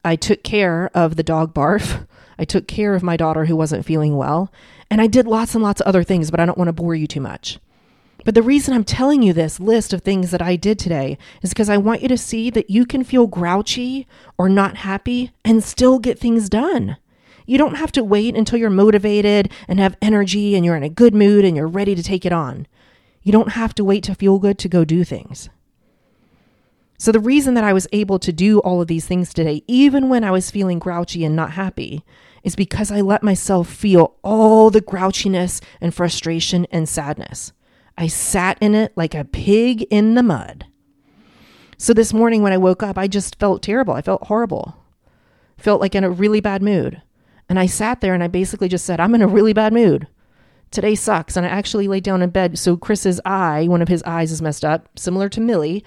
I 0.04 0.16
took 0.16 0.42
care 0.42 0.90
of 0.94 1.16
the 1.16 1.22
dog 1.22 1.52
barf. 1.54 2.06
I 2.38 2.44
took 2.44 2.66
care 2.66 2.94
of 2.94 3.02
my 3.02 3.16
daughter 3.16 3.44
who 3.44 3.56
wasn't 3.56 3.84
feeling 3.84 4.16
well. 4.16 4.52
And 4.90 5.00
I 5.00 5.06
did 5.06 5.26
lots 5.26 5.54
and 5.54 5.62
lots 5.62 5.80
of 5.80 5.86
other 5.86 6.02
things, 6.02 6.30
but 6.30 6.40
I 6.40 6.46
don't 6.46 6.58
want 6.58 6.68
to 6.68 6.72
bore 6.72 6.94
you 6.94 7.06
too 7.06 7.20
much. 7.20 7.58
But 8.24 8.34
the 8.34 8.42
reason 8.42 8.74
I'm 8.74 8.84
telling 8.84 9.22
you 9.22 9.32
this 9.32 9.58
list 9.58 9.92
of 9.92 10.02
things 10.02 10.30
that 10.30 10.42
I 10.42 10.56
did 10.56 10.78
today 10.78 11.18
is 11.42 11.50
because 11.50 11.68
I 11.68 11.76
want 11.76 12.02
you 12.02 12.08
to 12.08 12.18
see 12.18 12.50
that 12.50 12.70
you 12.70 12.86
can 12.86 13.02
feel 13.02 13.26
grouchy 13.26 14.06
or 14.38 14.48
not 14.48 14.78
happy 14.78 15.32
and 15.44 15.62
still 15.62 15.98
get 15.98 16.18
things 16.18 16.48
done. 16.48 16.96
You 17.46 17.58
don't 17.58 17.76
have 17.76 17.92
to 17.92 18.04
wait 18.04 18.36
until 18.36 18.58
you're 18.58 18.70
motivated 18.70 19.50
and 19.68 19.78
have 19.78 19.96
energy 20.00 20.54
and 20.54 20.64
you're 20.64 20.76
in 20.76 20.82
a 20.82 20.88
good 20.88 21.14
mood 21.14 21.44
and 21.44 21.56
you're 21.56 21.66
ready 21.66 21.94
to 21.94 22.02
take 22.02 22.24
it 22.24 22.32
on. 22.32 22.66
You 23.22 23.32
don't 23.32 23.52
have 23.52 23.74
to 23.74 23.84
wait 23.84 24.04
to 24.04 24.14
feel 24.14 24.38
good 24.38 24.58
to 24.58 24.68
go 24.68 24.84
do 24.84 25.04
things. 25.04 25.48
So, 26.98 27.10
the 27.10 27.18
reason 27.18 27.54
that 27.54 27.64
I 27.64 27.72
was 27.72 27.88
able 27.92 28.20
to 28.20 28.32
do 28.32 28.60
all 28.60 28.80
of 28.80 28.86
these 28.86 29.06
things 29.06 29.34
today, 29.34 29.64
even 29.66 30.08
when 30.08 30.22
I 30.22 30.30
was 30.30 30.52
feeling 30.52 30.78
grouchy 30.78 31.24
and 31.24 31.34
not 31.34 31.52
happy, 31.52 32.04
is 32.44 32.54
because 32.54 32.92
I 32.92 33.00
let 33.00 33.24
myself 33.24 33.68
feel 33.68 34.14
all 34.22 34.70
the 34.70 34.80
grouchiness 34.80 35.60
and 35.80 35.92
frustration 35.92 36.64
and 36.70 36.88
sadness. 36.88 37.52
I 37.98 38.06
sat 38.06 38.56
in 38.60 38.76
it 38.76 38.92
like 38.96 39.16
a 39.16 39.24
pig 39.24 39.82
in 39.90 40.14
the 40.14 40.22
mud. 40.22 40.66
So, 41.76 41.92
this 41.92 42.12
morning 42.12 42.40
when 42.40 42.52
I 42.52 42.58
woke 42.58 42.84
up, 42.84 42.96
I 42.96 43.08
just 43.08 43.36
felt 43.36 43.64
terrible. 43.64 43.94
I 43.94 44.02
felt 44.02 44.28
horrible. 44.28 44.76
Felt 45.56 45.80
like 45.80 45.96
in 45.96 46.04
a 46.04 46.10
really 46.10 46.40
bad 46.40 46.62
mood. 46.62 47.02
And 47.48 47.58
I 47.58 47.66
sat 47.66 48.00
there 48.00 48.14
and 48.14 48.22
I 48.22 48.28
basically 48.28 48.68
just 48.68 48.84
said, 48.84 49.00
I'm 49.00 49.14
in 49.14 49.22
a 49.22 49.26
really 49.28 49.52
bad 49.52 49.72
mood. 49.72 50.06
Today 50.70 50.94
sucks. 50.94 51.36
And 51.36 51.44
I 51.44 51.50
actually 51.50 51.88
laid 51.88 52.04
down 52.04 52.22
in 52.22 52.30
bed. 52.30 52.58
So 52.58 52.76
Chris's 52.76 53.20
eye, 53.24 53.66
one 53.68 53.82
of 53.82 53.88
his 53.88 54.02
eyes 54.04 54.32
is 54.32 54.40
messed 54.40 54.64
up, 54.64 54.88
similar 54.96 55.28
to 55.28 55.40
Millie 55.40 55.84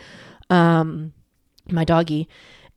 um, 0.50 1.14
my 1.70 1.84
doggy, 1.84 2.28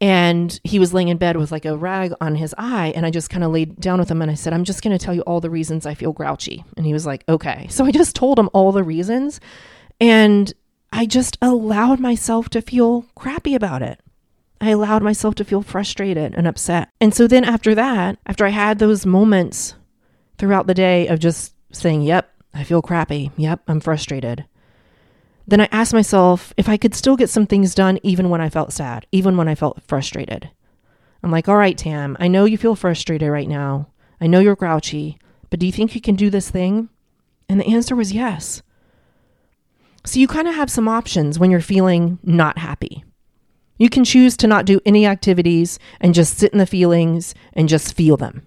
and 0.01 0.61
he 0.65 0.79
was 0.79 0.95
laying 0.95 1.09
in 1.09 1.19
bed 1.19 1.37
with 1.37 1.53
like 1.53 1.65
a 1.65 1.77
rag 1.77 2.13
on 2.21 2.37
his 2.37 2.55
eye 2.57 2.93
and 2.95 3.05
i 3.05 3.11
just 3.11 3.31
kind 3.31 3.43
of 3.43 3.51
laid 3.51 3.81
down 3.81 3.99
with 3.99 4.09
him 4.09 4.23
and 4.23 4.31
i 4.31 4.35
said 4.35 4.53
i'm 4.53 4.63
just 4.63 4.81
going 4.81 4.97
to 4.97 5.05
tell 5.05 5.13
you 5.13 5.23
all 5.23 5.41
the 5.41 5.51
reasons 5.51 5.87
i 5.87 5.93
feel 5.93 6.13
grouchy 6.13 6.65
and 6.77 6.87
he 6.87 6.93
was 6.93 7.05
like 7.05 7.25
okay 7.29 7.67
so 7.69 7.85
i 7.85 7.91
just 7.91 8.15
told 8.15 8.39
him 8.39 8.49
all 8.53 8.71
the 8.71 8.85
reasons 8.85 9.41
and 10.01 10.55
i 10.93 11.05
just 11.05 11.37
allowed 11.43 11.99
myself 11.99 12.49
to 12.49 12.63
feel 12.63 13.07
crappy 13.17 13.57
about 13.57 13.83
it 13.83 14.01
i 14.61 14.71
allowed 14.71 15.03
myself 15.03 15.35
to 15.35 15.45
feel 15.45 15.63
frustrated 15.63 16.35
and 16.35 16.47
upset 16.47 16.89
and 17.01 17.15
so 17.15 17.27
then 17.27 17.45
after 17.45 17.75
that 17.75 18.19
after 18.27 18.45
i 18.45 18.51
had 18.51 18.79
those 18.79 19.07
moments 19.07 19.75
throughout 20.37 20.67
the 20.67 20.75
day 20.75 21.07
of 21.09 21.19
just 21.19 21.55
saying 21.73 22.03
yep 22.03 22.33
i 22.55 22.63
feel 22.63 22.83
crappy 22.83 23.31
yep 23.37 23.61
i'm 23.69 23.81
frustrated 23.81 24.45
then 25.49 25.63
I 25.63 25.69
asked 25.73 25.95
myself 25.95 26.53
if 26.59 26.69
I 26.69 26.77
could 26.77 26.95
still 26.95 27.17
get 27.17 27.31
some 27.31 27.47
things 27.47 27.75
done 27.75 27.99
even 28.03 28.29
when 28.29 28.43
I 28.43 28.51
felt 28.51 28.71
sad, 28.71 29.07
even 29.13 29.39
when 29.39 29.49
I 29.49 29.55
felt 29.55 29.83
frustrated. 29.83 30.51
I'm 31.23 31.31
like, 31.31 31.49
all 31.49 31.57
right, 31.57 31.77
Tam, 31.77 32.19
I 32.21 32.29
know 32.29 32.45
you 32.45 32.59
feel 32.59 32.77
frustrated 32.77 33.31
right 33.31 33.49
now. 33.49 33.89
I 34.21 34.27
know 34.27 34.41
you're 34.41 34.55
grouchy, 34.55 35.19
but 35.49 35.59
do 35.59 35.65
you 35.65 35.73
think 35.73 35.95
you 35.95 36.03
can 36.03 36.17
do 36.17 36.29
this 36.29 36.51
thing? 36.51 36.91
And 37.49 37.59
the 37.59 37.67
answer 37.67 37.97
was 37.97 38.13
yes. 38.13 38.61
So 40.05 40.21
you 40.21 40.29
kind 40.29 40.47
of 40.47 40.55
have 40.55 40.71
some 40.71 40.87
options 40.87 41.39
when 41.39 41.51
you're 41.51 41.61
feeling 41.61 42.19
not 42.23 42.59
happy. 42.59 43.05
You 43.79 43.89
can 43.89 44.05
choose 44.05 44.37
to 44.39 44.47
not 44.47 44.65
do 44.65 44.81
any 44.85 45.07
activities 45.07 45.79
and 46.01 46.15
just 46.15 46.37
sit 46.37 46.53
in 46.53 46.59
the 46.59 46.67
feelings 46.67 47.35
and 47.53 47.69
just 47.69 47.95
feel 47.95 48.17
them. 48.17 48.43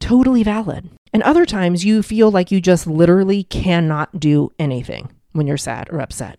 Totally 0.00 0.42
valid. 0.42 0.90
And 1.12 1.22
other 1.22 1.46
times 1.46 1.84
you 1.84 2.02
feel 2.02 2.30
like 2.30 2.50
you 2.50 2.60
just 2.60 2.86
literally 2.86 3.44
cannot 3.44 4.20
do 4.20 4.52
anything 4.58 5.10
when 5.32 5.46
you're 5.46 5.56
sad 5.56 5.88
or 5.90 6.00
upset. 6.00 6.38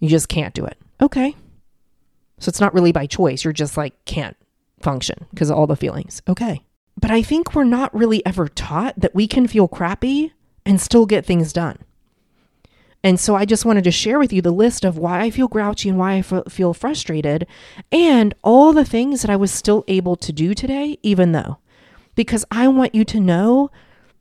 You 0.00 0.08
just 0.08 0.28
can't 0.28 0.54
do 0.54 0.64
it. 0.64 0.78
Okay. 1.00 1.36
So 2.38 2.48
it's 2.48 2.60
not 2.60 2.74
really 2.74 2.92
by 2.92 3.06
choice. 3.06 3.44
You're 3.44 3.52
just 3.52 3.76
like 3.76 4.04
can't 4.04 4.36
function 4.80 5.26
because 5.30 5.50
of 5.50 5.56
all 5.56 5.66
the 5.66 5.76
feelings. 5.76 6.22
Okay. 6.28 6.62
But 7.00 7.10
I 7.10 7.22
think 7.22 7.54
we're 7.54 7.64
not 7.64 7.94
really 7.94 8.24
ever 8.26 8.48
taught 8.48 8.98
that 8.98 9.14
we 9.14 9.26
can 9.26 9.46
feel 9.46 9.68
crappy 9.68 10.32
and 10.64 10.80
still 10.80 11.06
get 11.06 11.26
things 11.26 11.52
done. 11.52 11.78
And 13.04 13.20
so 13.20 13.36
I 13.36 13.44
just 13.44 13.66
wanted 13.66 13.84
to 13.84 13.90
share 13.90 14.18
with 14.18 14.32
you 14.32 14.40
the 14.40 14.50
list 14.50 14.82
of 14.82 14.96
why 14.96 15.20
I 15.20 15.30
feel 15.30 15.46
grouchy 15.46 15.90
and 15.90 15.98
why 15.98 16.14
I 16.14 16.18
f- 16.20 16.50
feel 16.50 16.72
frustrated 16.72 17.46
and 17.92 18.34
all 18.42 18.72
the 18.72 18.84
things 18.84 19.20
that 19.20 19.30
I 19.30 19.36
was 19.36 19.52
still 19.52 19.84
able 19.86 20.16
to 20.16 20.32
do 20.32 20.54
today, 20.54 20.96
even 21.02 21.32
though. 21.32 21.58
Because 22.14 22.46
I 22.50 22.66
want 22.66 22.94
you 22.94 23.04
to 23.04 23.20
know 23.20 23.70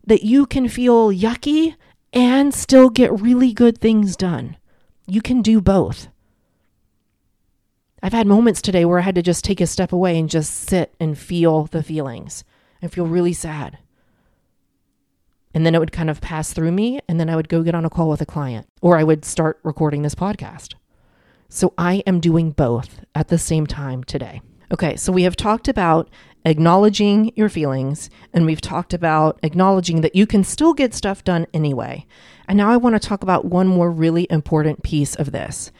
that 0.05 0.23
you 0.23 0.45
can 0.45 0.67
feel 0.67 1.11
yucky 1.11 1.77
and 2.11 2.53
still 2.53 2.89
get 2.89 3.21
really 3.21 3.53
good 3.53 3.77
things 3.77 4.17
done. 4.17 4.57
You 5.07 5.21
can 5.21 5.41
do 5.41 5.61
both. 5.61 6.09
I've 8.01 8.11
had 8.11 8.27
moments 8.27 8.61
today 8.61 8.83
where 8.83 8.99
I 8.99 9.03
had 9.03 9.15
to 9.15 9.21
just 9.21 9.45
take 9.45 9.61
a 9.61 9.67
step 9.67 9.93
away 9.93 10.19
and 10.19 10.29
just 10.29 10.53
sit 10.53 10.93
and 10.99 11.17
feel 11.17 11.67
the 11.67 11.83
feelings 11.83 12.43
and 12.81 12.91
feel 12.91 13.07
really 13.07 13.31
sad. 13.31 13.77
And 15.53 15.65
then 15.65 15.75
it 15.75 15.79
would 15.79 15.91
kind 15.91 16.09
of 16.09 16.21
pass 16.21 16.51
through 16.51 16.71
me, 16.71 16.99
and 17.07 17.19
then 17.19 17.29
I 17.29 17.35
would 17.35 17.49
go 17.49 17.61
get 17.61 17.75
on 17.75 17.85
a 17.85 17.89
call 17.89 18.09
with 18.09 18.21
a 18.21 18.25
client, 18.25 18.67
or 18.81 18.97
I 18.97 19.03
would 19.03 19.23
start 19.23 19.59
recording 19.63 20.01
this 20.01 20.15
podcast. 20.15 20.73
So 21.47 21.73
I 21.77 22.01
am 22.07 22.19
doing 22.19 22.51
both 22.51 23.01
at 23.13 23.27
the 23.27 23.37
same 23.37 23.67
time 23.67 24.03
today. 24.03 24.41
Okay, 24.71 24.95
so 24.95 25.11
we 25.11 25.23
have 25.23 25.35
talked 25.35 25.67
about 25.67 26.09
acknowledging 26.45 27.31
your 27.35 27.49
feelings, 27.49 28.09
and 28.33 28.45
we've 28.45 28.61
talked 28.61 28.93
about 28.93 29.39
acknowledging 29.43 30.01
that 30.01 30.15
you 30.15 30.25
can 30.25 30.43
still 30.43 30.73
get 30.73 30.95
stuff 30.95 31.23
done 31.23 31.45
anyway. 31.53 32.07
And 32.47 32.57
now 32.57 32.69
I 32.69 32.77
want 32.77 32.99
to 32.99 33.07
talk 33.07 33.21
about 33.21 33.45
one 33.45 33.67
more 33.67 33.91
really 33.91 34.25
important 34.29 34.81
piece 34.81 35.15
of 35.15 35.31
this. 35.31 35.71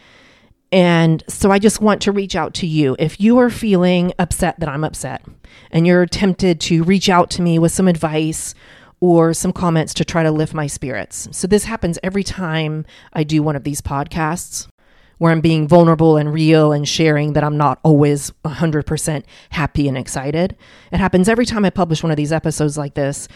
And 0.72 1.24
so 1.28 1.52
I 1.52 1.60
just 1.60 1.82
want 1.82 2.02
to 2.04 2.12
reach 2.12 2.36
out 2.36 2.54
to 2.56 2.68
you. 2.68 2.96
If 2.98 3.22
you 3.22 3.38
are 3.38 3.50
feeling 3.52 4.12
upset 4.18 4.60
that 4.60 4.70
I'm 4.70 4.84
upset 4.84 5.24
and 5.70 5.86
you're 5.86 6.08
tempted 6.08 6.60
to 6.62 6.84
reach 6.84 7.10
out 7.10 7.30
to 7.32 7.44
me 7.44 7.60
with 7.60 7.72
some 7.72 7.88
advice 7.88 8.56
or 9.04 9.34
some 9.34 9.52
comments 9.52 9.94
to 9.94 10.06
try 10.06 10.24
to 10.24 10.32
lift 10.32 10.54
my 10.54 10.66
spirits. 10.66 11.28
So 11.34 11.46
this 11.46 11.66
happens 11.66 12.00
every 12.02 12.24
time 12.24 12.86
I 13.12 13.26
do 13.26 13.44
one 13.44 13.58
of 13.58 13.66
these 13.66 13.82
podcasts 13.82 14.70
where 15.18 15.34
I'm 15.34 15.42
being 15.42 15.68
vulnerable 15.68 16.16
and 16.16 16.34
real 16.34 16.72
and 16.72 16.88
sharing 16.88 17.34
that 17.34 17.44
I'm 17.44 17.58
not 17.58 17.82
always 17.84 18.32
100% 18.46 19.24
happy 19.50 19.90
and 19.90 19.98
excited. 19.98 20.56
It 20.94 21.00
happens 21.00 21.28
every 21.28 21.46
time 21.46 21.66
I 21.66 21.70
publish 21.70 22.02
one 22.02 22.12
of 22.12 22.16
these 22.16 22.32
episodes 22.32 22.78
like 22.78 22.94
this 22.94 23.28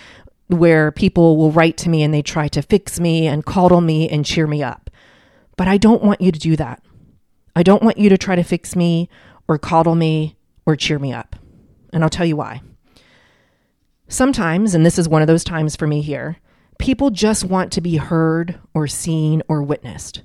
where 0.48 0.90
people 0.90 1.36
will 1.36 1.52
write 1.52 1.76
to 1.80 1.90
me 1.90 2.02
and 2.02 2.14
they 2.14 2.22
try 2.22 2.48
to 2.48 2.62
fix 2.62 2.98
me 2.98 3.28
and 3.28 3.46
coddle 3.46 3.82
me 3.82 4.08
and 4.08 4.26
cheer 4.26 4.48
me 4.48 4.64
up. 4.64 4.90
But 5.58 5.68
I 5.68 5.78
don't 5.78 6.02
want 6.02 6.22
you 6.22 6.32
to 6.32 6.40
do 6.40 6.56
that. 6.56 6.82
I 7.58 7.64
don't 7.64 7.84
want 7.84 7.98
you 7.98 8.08
to 8.08 8.18
try 8.18 8.38
to 8.38 8.44
fix 8.44 8.74
me 8.74 9.10
or 9.50 9.58
coddle 9.58 9.96
me 9.96 10.38
or 10.66 10.78
cheer 10.78 10.98
me 10.98 11.12
up. 11.12 11.36
And 11.92 12.06
I'll 12.06 12.10
tell 12.10 12.26
you 12.26 12.38
why. 12.38 12.62
Sometimes, 14.10 14.74
and 14.74 14.86
this 14.86 14.98
is 14.98 15.10
one 15.10 15.22
of 15.22 15.28
those 15.28 15.44
times 15.44 15.76
for 15.76 15.86
me 15.86 16.02
here, 16.02 16.38
people 16.80 17.10
just 17.10 17.44
want 17.44 17.72
to 17.74 17.82
be 17.82 17.98
heard 17.98 18.60
or 18.74 18.88
seen 18.88 19.42
or 19.48 19.62
witnessed. 19.62 20.22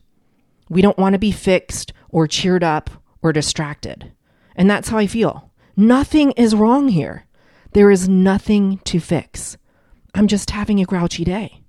We 0.68 0.82
don't 0.82 0.98
want 0.98 1.14
to 1.14 1.18
be 1.18 1.32
fixed 1.32 1.92
or 2.08 2.26
cheered 2.26 2.62
up 2.62 2.90
or 3.22 3.32
distracted. 3.32 4.12
And 4.54 4.70
that's 4.70 4.88
how 4.88 4.98
I 4.98 5.06
feel. 5.06 5.50
Nothing 5.76 6.32
is 6.32 6.54
wrong 6.54 6.88
here. 6.88 7.26
There 7.72 7.90
is 7.90 8.08
nothing 8.08 8.78
to 8.84 9.00
fix. 9.00 9.56
I'm 10.14 10.28
just 10.28 10.50
having 10.50 10.80
a 10.80 10.84
grouchy 10.84 11.24
day. 11.24 11.62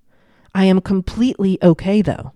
I 0.54 0.66
am 0.66 0.82
completely 0.82 1.58
okay 1.64 2.02
though. 2.02 2.34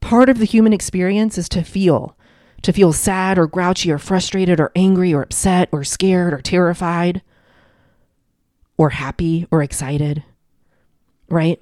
Part 0.00 0.28
of 0.28 0.38
the 0.38 0.44
human 0.46 0.72
experience 0.72 1.36
is 1.36 1.48
to 1.50 1.62
feel, 1.62 2.16
to 2.62 2.72
feel 2.72 2.92
sad 2.92 3.38
or 3.38 3.46
grouchy 3.46 3.92
or 3.92 3.98
frustrated 3.98 4.60
or 4.60 4.72
angry 4.74 5.12
or 5.12 5.22
upset 5.22 5.68
or 5.72 5.84
scared 5.84 6.32
or 6.32 6.40
terrified 6.40 7.22
or 8.76 8.90
happy 8.90 9.46
or 9.50 9.62
excited, 9.62 10.24
right? 11.28 11.60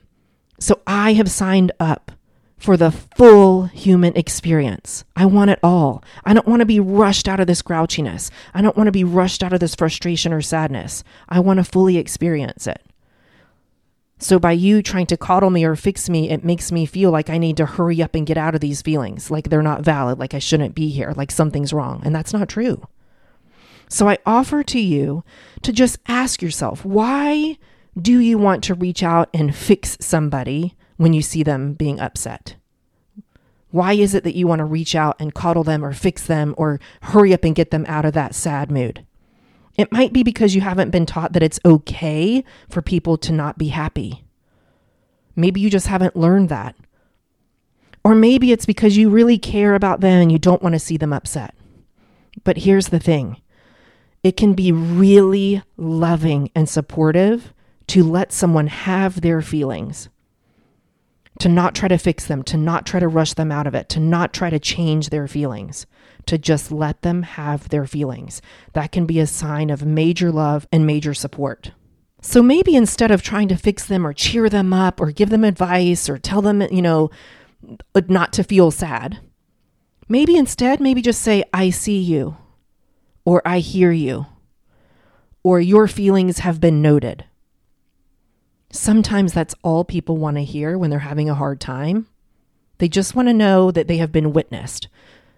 So 0.59 0.81
I 0.87 1.15
have 1.15 1.31
signed 1.31 1.73
up 1.81 2.13
for 2.61 2.77
the 2.77 2.91
full 2.91 3.65
human 3.65 4.15
experience. 4.17 5.05
I 5.17 5.25
want 5.25 5.51
it 5.51 5.59
all. 5.63 6.05
I 6.25 6.35
don't 6.35 6.47
want 6.47 6.61
to 6.61 6.67
be 6.67 6.79
rushed 6.79 7.27
out 7.27 7.41
of 7.41 7.47
this 7.47 7.63
grouchiness. 7.63 8.31
I 8.53 8.61
don't 8.61 8.77
want 8.77 8.87
to 8.87 8.93
be 8.93 9.03
rushed 9.03 9.43
out 9.43 9.55
of 9.55 9.61
this 9.61 9.75
frustration 9.75 10.33
or 10.33 10.43
sadness. 10.43 11.03
I 11.29 11.41
want 11.41 11.57
to 11.57 11.65
fully 11.65 11.97
experience 11.97 12.67
it. 12.67 12.83
So, 14.19 14.39
by 14.39 14.53
you 14.53 14.83
trying 14.83 15.07
to 15.07 15.17
coddle 15.17 15.49
me 15.49 15.65
or 15.65 15.75
fix 15.75 16.11
me, 16.11 16.29
it 16.29 16.45
makes 16.45 16.71
me 16.71 16.85
feel 16.85 17.11
like 17.11 17.31
I 17.31 17.39
need 17.39 17.57
to 17.57 17.65
hurry 17.65 18.03
up 18.03 18.15
and 18.15 18.27
get 18.27 18.37
out 18.37 18.55
of 18.55 18.61
these 18.61 18.83
feelings, 18.83 19.31
like 19.31 19.49
they're 19.49 19.63
not 19.63 19.81
valid, 19.81 20.19
like 20.19 20.35
I 20.35 20.39
shouldn't 20.39 20.75
be 20.75 20.91
here, 20.91 21.15
like 21.17 21.31
something's 21.31 21.73
wrong. 21.73 22.03
And 22.05 22.15
that's 22.15 22.35
not 22.35 22.51
true. 22.51 22.87
So, 23.93 24.09
I 24.09 24.19
offer 24.25 24.63
to 24.63 24.79
you 24.79 25.25
to 25.63 25.73
just 25.73 25.99
ask 26.07 26.41
yourself 26.41 26.85
why 26.85 27.59
do 28.01 28.21
you 28.21 28.39
want 28.39 28.63
to 28.65 28.75
reach 28.75 29.03
out 29.03 29.29
and 29.35 29.55
fix 29.55 29.99
somebody 30.01 30.77
when 30.97 31.13
you 31.13 31.23
see 31.23 31.43
them 31.43 31.75
being 31.75 31.99
upset? 31.99 32.55
Why 33.73 33.95
is 33.95 34.15
it 34.15 34.23
that 34.23 34.37
you 34.37 34.47
want 34.47 34.61
to 34.61 34.65
reach 34.65 34.95
out 34.95 35.17
and 35.19 35.35
coddle 35.35 35.65
them 35.65 35.85
or 35.85 35.93
fix 35.93 36.25
them 36.25 36.55
or 36.57 36.81
hurry 37.03 37.35
up 37.35 37.45
and 37.45 37.55
get 37.55 37.73
them 37.73 37.85
out 37.89 38.05
of 38.05 38.15
that 38.15 38.35
sad 38.35 38.71
mood? 38.71 39.05
It 39.77 39.91
might 39.91 40.13
be 40.13 40.23
because 40.23 40.55
you 40.55 40.61
haven't 40.61 40.91
been 40.91 41.07
taught 41.07 41.33
that 41.33 41.43
it's 41.43 41.61
okay 41.65 42.45
for 42.69 42.83
people 42.83 43.17
to 43.19 43.33
not 43.33 43.59
be 43.59 43.69
happy. 43.69 44.25
Maybe 45.35 45.61
you 45.61 45.69
just 45.69 45.89
haven't 45.89 46.17
learned 46.17 46.49
that. 46.49 46.77
Or 48.05 48.15
maybe 48.15 48.53
it's 48.53 48.67
because 48.67 48.97
you 48.97 49.11
really 49.11 49.39
care 49.39 49.75
about 49.75 50.01
them 50.01 50.23
and 50.23 50.33
you 50.33 50.39
don't 50.39 50.63
want 50.63 50.75
to 50.75 50.79
see 50.79 50.97
them 50.97 51.13
upset. 51.13 51.55
But 52.45 52.59
here's 52.59 52.89
the 52.89 53.01
thing 53.01 53.41
it 54.23 54.37
can 54.37 54.55
be 54.55 54.73
really 54.73 55.63
loving 55.77 56.51
and 56.55 56.69
supportive 56.69 57.53
to 57.89 58.05
let 58.05 58.33
someone 58.33 58.69
have 58.69 59.21
their 59.21 59.43
feelings 59.43 60.09
to 61.41 61.49
not 61.49 61.75
try 61.75 61.89
to 61.89 61.99
fix 61.99 62.27
them, 62.27 62.43
to 62.43 62.57
not 62.57 62.87
try 62.87 63.01
to 63.01 63.09
rush 63.09 63.35
them 63.35 63.51
out 63.51 63.67
of 63.67 63.75
it, 63.75 63.89
to 63.89 63.99
not 63.99 64.33
try 64.33 64.51
to 64.51 64.59
change 64.59 65.09
their 65.09 65.27
feelings, 65.27 65.87
to 66.27 66.37
just 66.37 66.71
let 66.71 67.01
them 67.03 67.23
have 67.23 67.71
their 67.71 67.87
feelings. 67.87 68.43
That 68.75 68.93
can 68.93 69.07
be 69.07 69.19
a 69.19 69.27
sign 69.27 69.71
of 69.71 69.85
major 69.85 70.31
love 70.31 70.67
and 70.71 70.87
major 70.87 71.15
support. 71.15 71.73
So 72.21 72.43
maybe 72.43 72.77
instead 72.77 73.11
of 73.11 73.23
trying 73.23 73.49
to 73.49 73.57
fix 73.57 73.87
them 73.87 74.07
or 74.07 74.13
cheer 74.13 74.51
them 74.51 74.75
up 74.75 75.01
or 75.01 75.11
give 75.11 75.31
them 75.31 75.45
advice 75.45 76.09
or 76.09 76.19
tell 76.19 76.43
them, 76.43 76.61
you 76.71 76.83
know, 76.83 77.11
uh, 77.95 78.03
not 78.09 78.35
to 78.35 78.45
feel 78.45 78.71
sad, 78.71 79.19
maybe 80.09 80.37
instead, 80.37 80.81
maybe 80.81 81.01
just 81.01 81.23
say, 81.23 81.43
I 81.55 81.71
see 81.71 81.99
you, 81.99 82.37
or 83.25 83.43
I 83.45 83.59
hear 83.59 83.93
you, 83.93 84.27
or 85.43 85.61
your 85.61 85.89
feelings 85.89 86.41
have 86.41 86.61
been 86.61 86.83
noted. 86.83 87.25
Sometimes 88.71 89.33
that's 89.33 89.55
all 89.63 89.85
people 89.85 90.17
want 90.17 90.37
to 90.37 90.45
hear 90.45 90.79
when 90.79 90.91
they're 90.91 91.01
having 91.01 91.29
a 91.29 91.35
hard 91.35 91.61
time. 91.61 92.07
They 92.79 92.89
just 92.89 93.15
want 93.15 93.29
to 93.29 93.35
know 93.35 93.71
that 93.71 93.89
they 93.89 93.99
have 93.99 94.13
been 94.13 94.33
witnessed, 94.33 94.89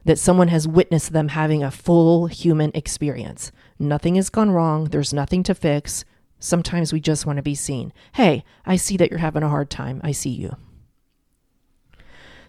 that 0.04 0.18
someone 0.18 0.48
has 0.48 0.68
witnessed 0.68 1.12
them 1.12 1.28
having 1.28 1.62
a 1.62 1.70
full 1.70 2.26
human 2.26 2.70
experience. 2.74 3.50
Nothing 3.78 4.16
has 4.16 4.30
gone 4.30 4.50
wrong, 4.50 4.84
there's 4.86 5.12
nothing 5.12 5.42
to 5.44 5.54
fix. 5.54 6.04
Sometimes 6.38 6.92
we 6.92 7.00
just 7.00 7.24
want 7.24 7.36
to 7.36 7.42
be 7.42 7.54
seen. 7.54 7.92
Hey, 8.14 8.44
I 8.66 8.76
see 8.76 8.96
that 8.96 9.10
you're 9.10 9.20
having 9.20 9.44
a 9.44 9.48
hard 9.48 9.70
time. 9.70 10.00
I 10.02 10.10
see 10.10 10.30
you. 10.30 10.56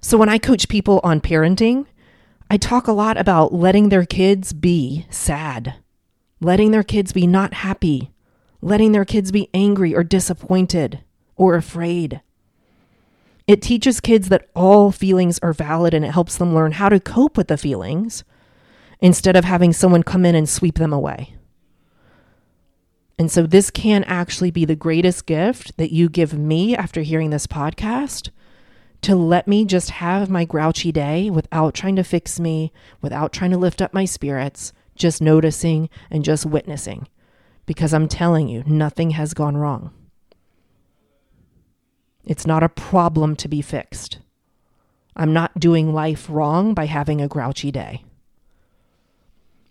So 0.01 0.17
when 0.17 0.29
I 0.29 0.37
coach 0.37 0.67
people 0.67 0.99
on 1.03 1.21
parenting, 1.21 1.85
I 2.49 2.57
talk 2.57 2.87
a 2.87 2.91
lot 2.91 3.17
about 3.17 3.53
letting 3.53 3.89
their 3.89 4.05
kids 4.05 4.53
be 4.53 5.05
sad, 5.09 5.75
letting 6.39 6.71
their 6.71 6.83
kids 6.83 7.13
be 7.13 7.25
not 7.25 7.53
happy, 7.53 8.11
letting 8.61 8.91
their 8.91 9.05
kids 9.05 9.31
be 9.31 9.49
angry 9.53 9.95
or 9.95 10.03
disappointed 10.03 11.03
or 11.35 11.55
afraid. 11.55 12.21
It 13.47 13.61
teaches 13.61 13.99
kids 13.99 14.29
that 14.29 14.49
all 14.55 14.91
feelings 14.91 15.39
are 15.39 15.53
valid 15.53 15.93
and 15.93 16.05
it 16.05 16.11
helps 16.11 16.37
them 16.37 16.55
learn 16.55 16.73
how 16.73 16.89
to 16.89 16.99
cope 16.99 17.37
with 17.37 17.47
the 17.47 17.57
feelings 17.57 18.23
instead 19.01 19.35
of 19.35 19.43
having 19.43 19.73
someone 19.73 20.03
come 20.03 20.25
in 20.25 20.35
and 20.35 20.47
sweep 20.47 20.75
them 20.75 20.93
away. 20.93 21.35
And 23.19 23.29
so, 23.31 23.45
this 23.45 23.69
can 23.69 24.03
actually 24.05 24.49
be 24.49 24.65
the 24.65 24.75
greatest 24.75 25.25
gift 25.25 25.77
that 25.77 25.91
you 25.91 26.09
give 26.09 26.33
me 26.33 26.75
after 26.75 27.01
hearing 27.01 27.29
this 27.29 27.45
podcast 27.45 28.29
to 29.03 29.15
let 29.15 29.47
me 29.47 29.65
just 29.65 29.91
have 29.91 30.29
my 30.29 30.45
grouchy 30.45 30.91
day 30.91 31.29
without 31.29 31.73
trying 31.73 31.95
to 31.97 32.03
fix 32.03 32.39
me, 32.39 32.71
without 33.01 33.31
trying 33.31 33.51
to 33.51 33.57
lift 33.57 33.81
up 33.81 33.93
my 33.93 34.05
spirits, 34.05 34.73
just 34.95 35.21
noticing 35.21 35.89
and 36.09 36.23
just 36.23 36.45
witnessing 36.45 37.07
because 37.65 37.93
I'm 37.93 38.07
telling 38.07 38.47
you, 38.47 38.63
nothing 38.65 39.11
has 39.11 39.33
gone 39.33 39.57
wrong. 39.57 39.91
It's 42.25 42.47
not 42.47 42.63
a 42.63 42.69
problem 42.69 43.35
to 43.37 43.47
be 43.47 43.61
fixed. 43.61 44.19
I'm 45.15 45.33
not 45.33 45.59
doing 45.59 45.93
life 45.93 46.27
wrong 46.29 46.73
by 46.73 46.85
having 46.85 47.21
a 47.21 47.27
grouchy 47.27 47.71
day. 47.71 48.03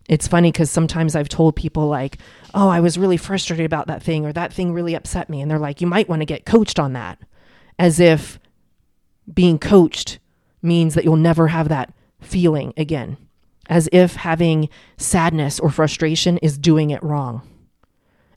It's 0.09 0.29
funny 0.29 0.53
because 0.53 0.71
sometimes 0.71 1.17
I've 1.17 1.29
told 1.29 1.57
people, 1.57 1.87
like, 1.87 2.19
oh, 2.55 2.69
I 2.69 2.81
was 2.81 2.99
really 2.99 3.17
frustrated 3.17 3.65
about 3.65 3.87
that 3.87 4.03
thing, 4.03 4.27
or 4.27 4.33
that 4.33 4.53
thing 4.53 4.73
really 4.73 4.95
upset 4.95 5.31
me. 5.31 5.41
And 5.41 5.51
they're 5.51 5.59
like, 5.59 5.81
you 5.81 5.87
might 5.87 6.09
want 6.09 6.21
to 6.21 6.27
get 6.27 6.45
coached 6.45 6.79
on 6.79 6.93
that. 6.93 7.19
As 7.79 7.99
if 7.99 8.39
being 9.33 9.59
coached 9.59 10.19
means 10.61 10.95
that 10.95 11.05
you'll 11.05 11.17
never 11.17 11.49
have 11.49 11.69
that 11.69 11.93
feeling 12.21 12.73
again. 12.77 13.17
As 13.69 13.89
if 13.93 14.17
having 14.17 14.69
sadness 14.97 15.61
or 15.61 15.71
frustration 15.71 16.39
is 16.39 16.59
doing 16.59 16.91
it 16.91 17.03
wrong 17.03 17.49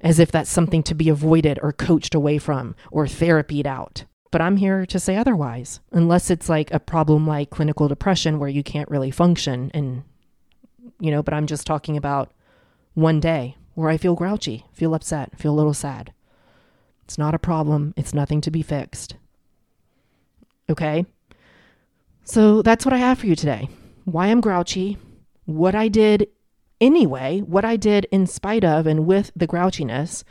as 0.06 0.20
if 0.20 0.32
that's 0.32 0.52
something 0.52 0.84
to 0.84 0.94
be 0.94 1.10
avoided 1.10 1.60
or 1.64 1.74
coached 1.74 2.14
away 2.14 2.38
from 2.38 2.76
or 2.92 3.06
therapied 3.06 3.66
out. 3.66 4.06
But 4.32 4.40
I'm 4.40 4.58
here 4.58 4.86
to 4.86 5.00
say 5.00 5.16
otherwise, 5.16 5.80
unless 5.92 6.30
it's 6.30 6.48
like 6.48 6.72
a 6.72 6.80
problem 6.80 7.26
like 7.26 7.50
clinical 7.50 7.88
depression 7.88 8.38
where 8.38 8.50
you 8.50 8.62
can't 8.62 8.90
really 8.90 9.10
function. 9.10 9.72
And, 9.74 10.04
you 11.00 11.10
know, 11.10 11.24
but 11.24 11.34
I'm 11.34 11.48
just 11.48 11.66
talking 11.66 11.98
about 11.98 12.32
one 12.94 13.20
day 13.20 13.58
where 13.74 13.90
I 13.90 13.98
feel 13.98 14.14
grouchy, 14.14 14.66
feel 14.72 14.94
upset, 14.94 15.40
feel 15.40 15.54
a 15.54 15.56
little 15.56 15.74
sad. 15.74 16.14
It's 17.04 17.18
not 17.18 17.34
a 17.34 17.40
problem, 17.40 17.96
it's 17.98 18.14
nothing 18.14 18.42
to 18.42 18.52
be 18.52 18.62
fixed. 18.62 19.16
Okay? 20.70 21.06
So 22.24 22.62
that's 22.62 22.86
what 22.86 22.94
I 22.94 22.98
have 22.98 23.20
for 23.20 23.28
you 23.28 23.36
today. 23.36 23.70
Why 24.06 24.28
I'm 24.28 24.42
grouchy, 24.42 24.98
what 25.46 25.76
I 25.76 25.88
did 25.88 26.28
anyway 26.82 27.40
what 27.40 27.66
I 27.66 27.76
did 27.76 28.06
in 28.12 28.28
spite 28.28 28.64
of 28.64 28.88
and 28.88 29.06
with 29.06 29.32
the 29.36 29.48
grouchiness. 29.48 30.24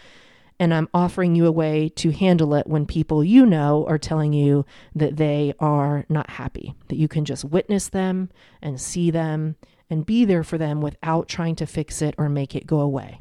And 0.60 0.72
I'm 0.72 0.88
offering 0.94 1.34
you 1.34 1.46
a 1.46 1.52
way 1.52 1.88
to 1.96 2.12
handle 2.12 2.54
it 2.54 2.68
when 2.68 2.86
people 2.86 3.24
you 3.24 3.44
know 3.44 3.84
are 3.88 3.98
telling 3.98 4.32
you 4.32 4.64
that 4.94 5.16
they 5.16 5.52
are 5.58 6.06
not 6.08 6.30
happy, 6.30 6.74
that 6.88 6.96
you 6.96 7.08
can 7.08 7.24
just 7.24 7.44
witness 7.44 7.88
them 7.88 8.30
and 8.62 8.80
see 8.80 9.10
them 9.10 9.56
and 9.90 10.06
be 10.06 10.24
there 10.24 10.44
for 10.44 10.56
them 10.56 10.80
without 10.80 11.28
trying 11.28 11.56
to 11.56 11.66
fix 11.66 12.00
it 12.00 12.14
or 12.18 12.28
make 12.28 12.54
it 12.54 12.68
go 12.68 12.80
away. 12.80 13.20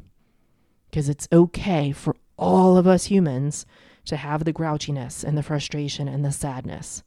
Because 0.88 1.08
it's 1.08 1.26
okay 1.32 1.90
for 1.90 2.14
all 2.36 2.76
of 2.76 2.86
us 2.86 3.06
humans 3.06 3.66
to 4.06 4.16
have 4.16 4.44
the 4.44 4.52
grouchiness 4.52 5.24
and 5.24 5.36
the 5.36 5.42
frustration 5.42 6.08
and 6.08 6.24
the 6.24 6.32
sadness, 6.32 7.02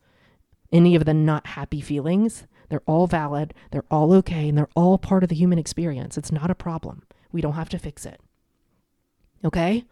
any 0.72 0.96
of 0.96 1.06
the 1.06 1.14
not 1.14 1.48
happy 1.48 1.82
feelings. 1.82 2.46
They're 2.70 2.82
all 2.86 3.08
valid, 3.08 3.54
they're 3.72 3.86
all 3.90 4.14
okay, 4.14 4.50
and 4.50 4.58
they're 4.58 4.70
all 4.76 4.98
part 4.98 5.24
of 5.24 5.30
the 5.30 5.36
human 5.36 5.60
experience. 5.60 6.18
It's 6.18 6.32
not 6.32 6.52
a 6.52 6.56
problem. 6.56 7.04
We 7.32 7.42
don't 7.42 7.54
have 7.54 7.70
to 7.70 7.80
fix 7.80 8.06
it. 8.06 8.20
Okay? 9.46 9.86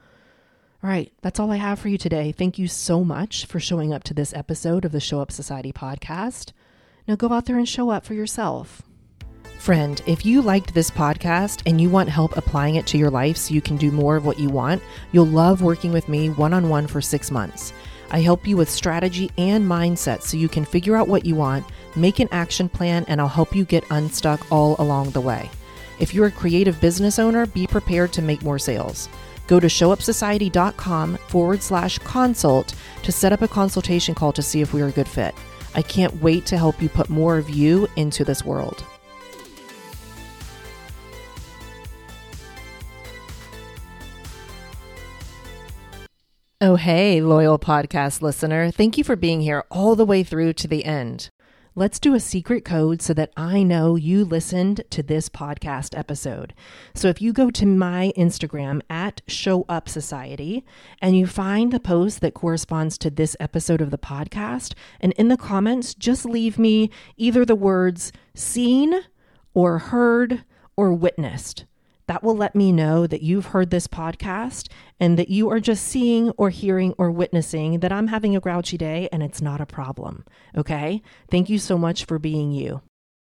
All 0.84 0.90
right, 0.90 1.12
that's 1.22 1.40
all 1.40 1.52
I 1.52 1.56
have 1.56 1.80
for 1.80 1.88
you 1.88 1.98
today. 1.98 2.32
Thank 2.32 2.60
you 2.60 2.68
so 2.68 3.04
much 3.04 3.46
for 3.46 3.60
showing 3.60 3.94
up 3.94 4.04
to 4.04 4.14
this 4.14 4.34
episode 4.34 4.86
of 4.86 4.92
the 4.92 5.00
Show 5.00 5.22
Up 5.22 5.32
Society 5.32 5.72
podcast. 5.72 6.52
Now 7.08 7.16
go 7.16 7.32
out 7.32 7.46
there 7.46 7.58
and 7.58 7.68
show 7.68 7.90
up 7.90 8.06
for 8.06 8.14
yourself. 8.14 8.82
Friend, 9.66 10.00
if 10.06 10.28
you 10.28 10.44
liked 10.44 10.76
this 10.76 10.92
podcast 10.92 11.64
and 11.66 11.82
you 11.82 11.90
want 11.90 12.08
help 12.08 12.38
applying 12.38 12.76
it 12.76 12.86
to 12.86 13.00
your 13.00 13.10
life 13.10 13.36
so 13.36 13.52
you 13.52 13.62
can 13.62 13.78
do 13.78 13.90
more 13.90 14.16
of 14.16 14.24
what 14.24 14.38
you 14.38 14.48
want, 14.48 14.84
you'll 15.12 15.26
love 15.26 15.64
working 15.64 15.92
with 15.92 16.08
me 16.08 16.30
one 16.30 16.54
on 16.54 16.70
one 16.70 16.86
for 16.86 17.02
six 17.02 17.32
months. 17.32 17.74
I 18.12 18.20
help 18.20 18.46
you 18.46 18.58
with 18.58 18.70
strategy 18.70 19.32
and 19.40 19.68
mindset 19.68 20.22
so 20.22 20.38
you 20.38 20.48
can 20.48 20.66
figure 20.66 20.96
out 20.96 21.08
what 21.08 21.26
you 21.26 21.34
want 21.34 21.66
make 21.96 22.20
an 22.20 22.30
action 22.32 22.70
plan, 22.70 23.06
and 23.08 23.20
I'll 23.20 23.28
help 23.28 23.56
you 23.56 23.66
get 23.66 23.90
unstuck 23.90 24.52
all 24.52 24.76
along 24.78 25.10
the 25.10 25.22
way. 25.22 25.50
If 25.98 26.14
you're 26.14 26.28
a 26.28 26.32
creative 26.32 26.80
business 26.80 27.18
owner, 27.18 27.48
be 27.48 27.66
prepared 27.66 28.14
to 28.14 28.22
make 28.22 28.44
more 28.44 28.60
sales. 28.60 29.10
Go 29.48 29.60
to 29.60 29.66
showupsociety.com 29.66 31.18
forward 31.18 31.64
slash 31.64 31.98
consult 31.98 32.76
to 33.02 33.12
set 33.12 33.34
up 33.34 33.42
a 33.42 33.48
consultation 33.48 34.14
call 34.14 34.32
to 34.34 34.44
see 34.44 34.62
if 34.62 34.76
we're 34.76 34.90
a 34.90 34.92
good 34.92 35.08
fit. 35.08 35.34
I 35.74 35.82
can't 35.82 36.22
wait 36.22 36.46
to 36.46 36.58
help 36.60 36.84
you 36.84 36.88
put 36.88 37.10
more 37.10 37.40
of 37.40 37.50
you 37.50 37.88
into 37.96 38.24
this 38.24 38.46
world. 38.46 38.86
Oh, 46.68 46.78
hey, 46.78 47.22
loyal 47.22 47.60
podcast 47.60 48.24
listener. 48.24 48.72
Thank 48.72 48.98
you 48.98 49.04
for 49.04 49.16
being 49.16 49.42
here 49.42 49.66
all 49.70 49.96
the 49.96 50.04
way 50.04 50.24
through 50.24 50.54
to 50.54 50.68
the 50.68 50.84
end. 50.84 51.30
Let's 51.76 52.00
do 52.00 52.16
a 52.16 52.20
secret 52.20 52.66
code 52.66 53.04
so 53.04 53.14
that 53.14 53.32
I 53.38 53.62
know 53.62 53.96
you 53.96 54.26
listened 54.26 54.82
to 54.90 55.04
this 55.04 55.30
podcast 55.30 55.96
episode. 55.96 56.56
So 56.96 57.08
if 57.08 57.22
you 57.22 57.34
go 57.34 57.52
to 57.52 57.68
my 57.68 58.14
Instagram 58.18 58.82
at 58.90 59.22
Show 59.28 59.66
Up 59.70 59.88
Society 59.88 60.66
and 61.04 61.16
you 61.16 61.28
find 61.28 61.72
the 61.72 61.80
post 61.80 62.22
that 62.22 62.34
corresponds 62.34 62.98
to 62.98 63.12
this 63.12 63.38
episode 63.40 63.80
of 63.80 63.92
the 63.92 64.00
podcast, 64.00 64.74
and 65.00 65.14
in 65.14 65.28
the 65.28 65.38
comments, 65.38 65.94
just 65.94 66.26
leave 66.26 66.58
me 66.58 66.90
either 67.16 67.46
the 67.46 67.54
words 67.54 68.12
seen 68.34 69.02
or 69.54 69.78
heard 69.78 70.44
or 70.76 70.94
witnessed. 70.94 71.66
That 72.08 72.24
will 72.24 72.36
let 72.36 72.56
me 72.56 72.72
know 72.72 73.08
that 73.08 73.22
you've 73.22 73.48
heard 73.48 73.72
this 73.72 73.88
podcast 73.88 74.70
and 75.00 75.18
that 75.18 75.30
you 75.30 75.50
are 75.50 75.60
just 75.60 75.86
seeing 75.86 76.32
or 76.32 76.50
hearing 76.50 76.94
or 76.98 77.12
witnessing 77.12 77.80
that 77.80 77.92
I'm 77.92 78.08
having 78.08 78.36
a 78.36 78.40
grouchy 78.40 78.78
day 78.78 79.10
and 79.12 79.24
it's 79.24 79.42
not 79.42 79.62
a 79.62 79.66
problem. 79.66 80.26
Okay? 80.56 81.02
Thank 81.30 81.50
you 81.50 81.58
so 81.60 81.78
much 81.78 82.06
for 82.06 82.20
being 82.20 82.52
you. 82.52 82.82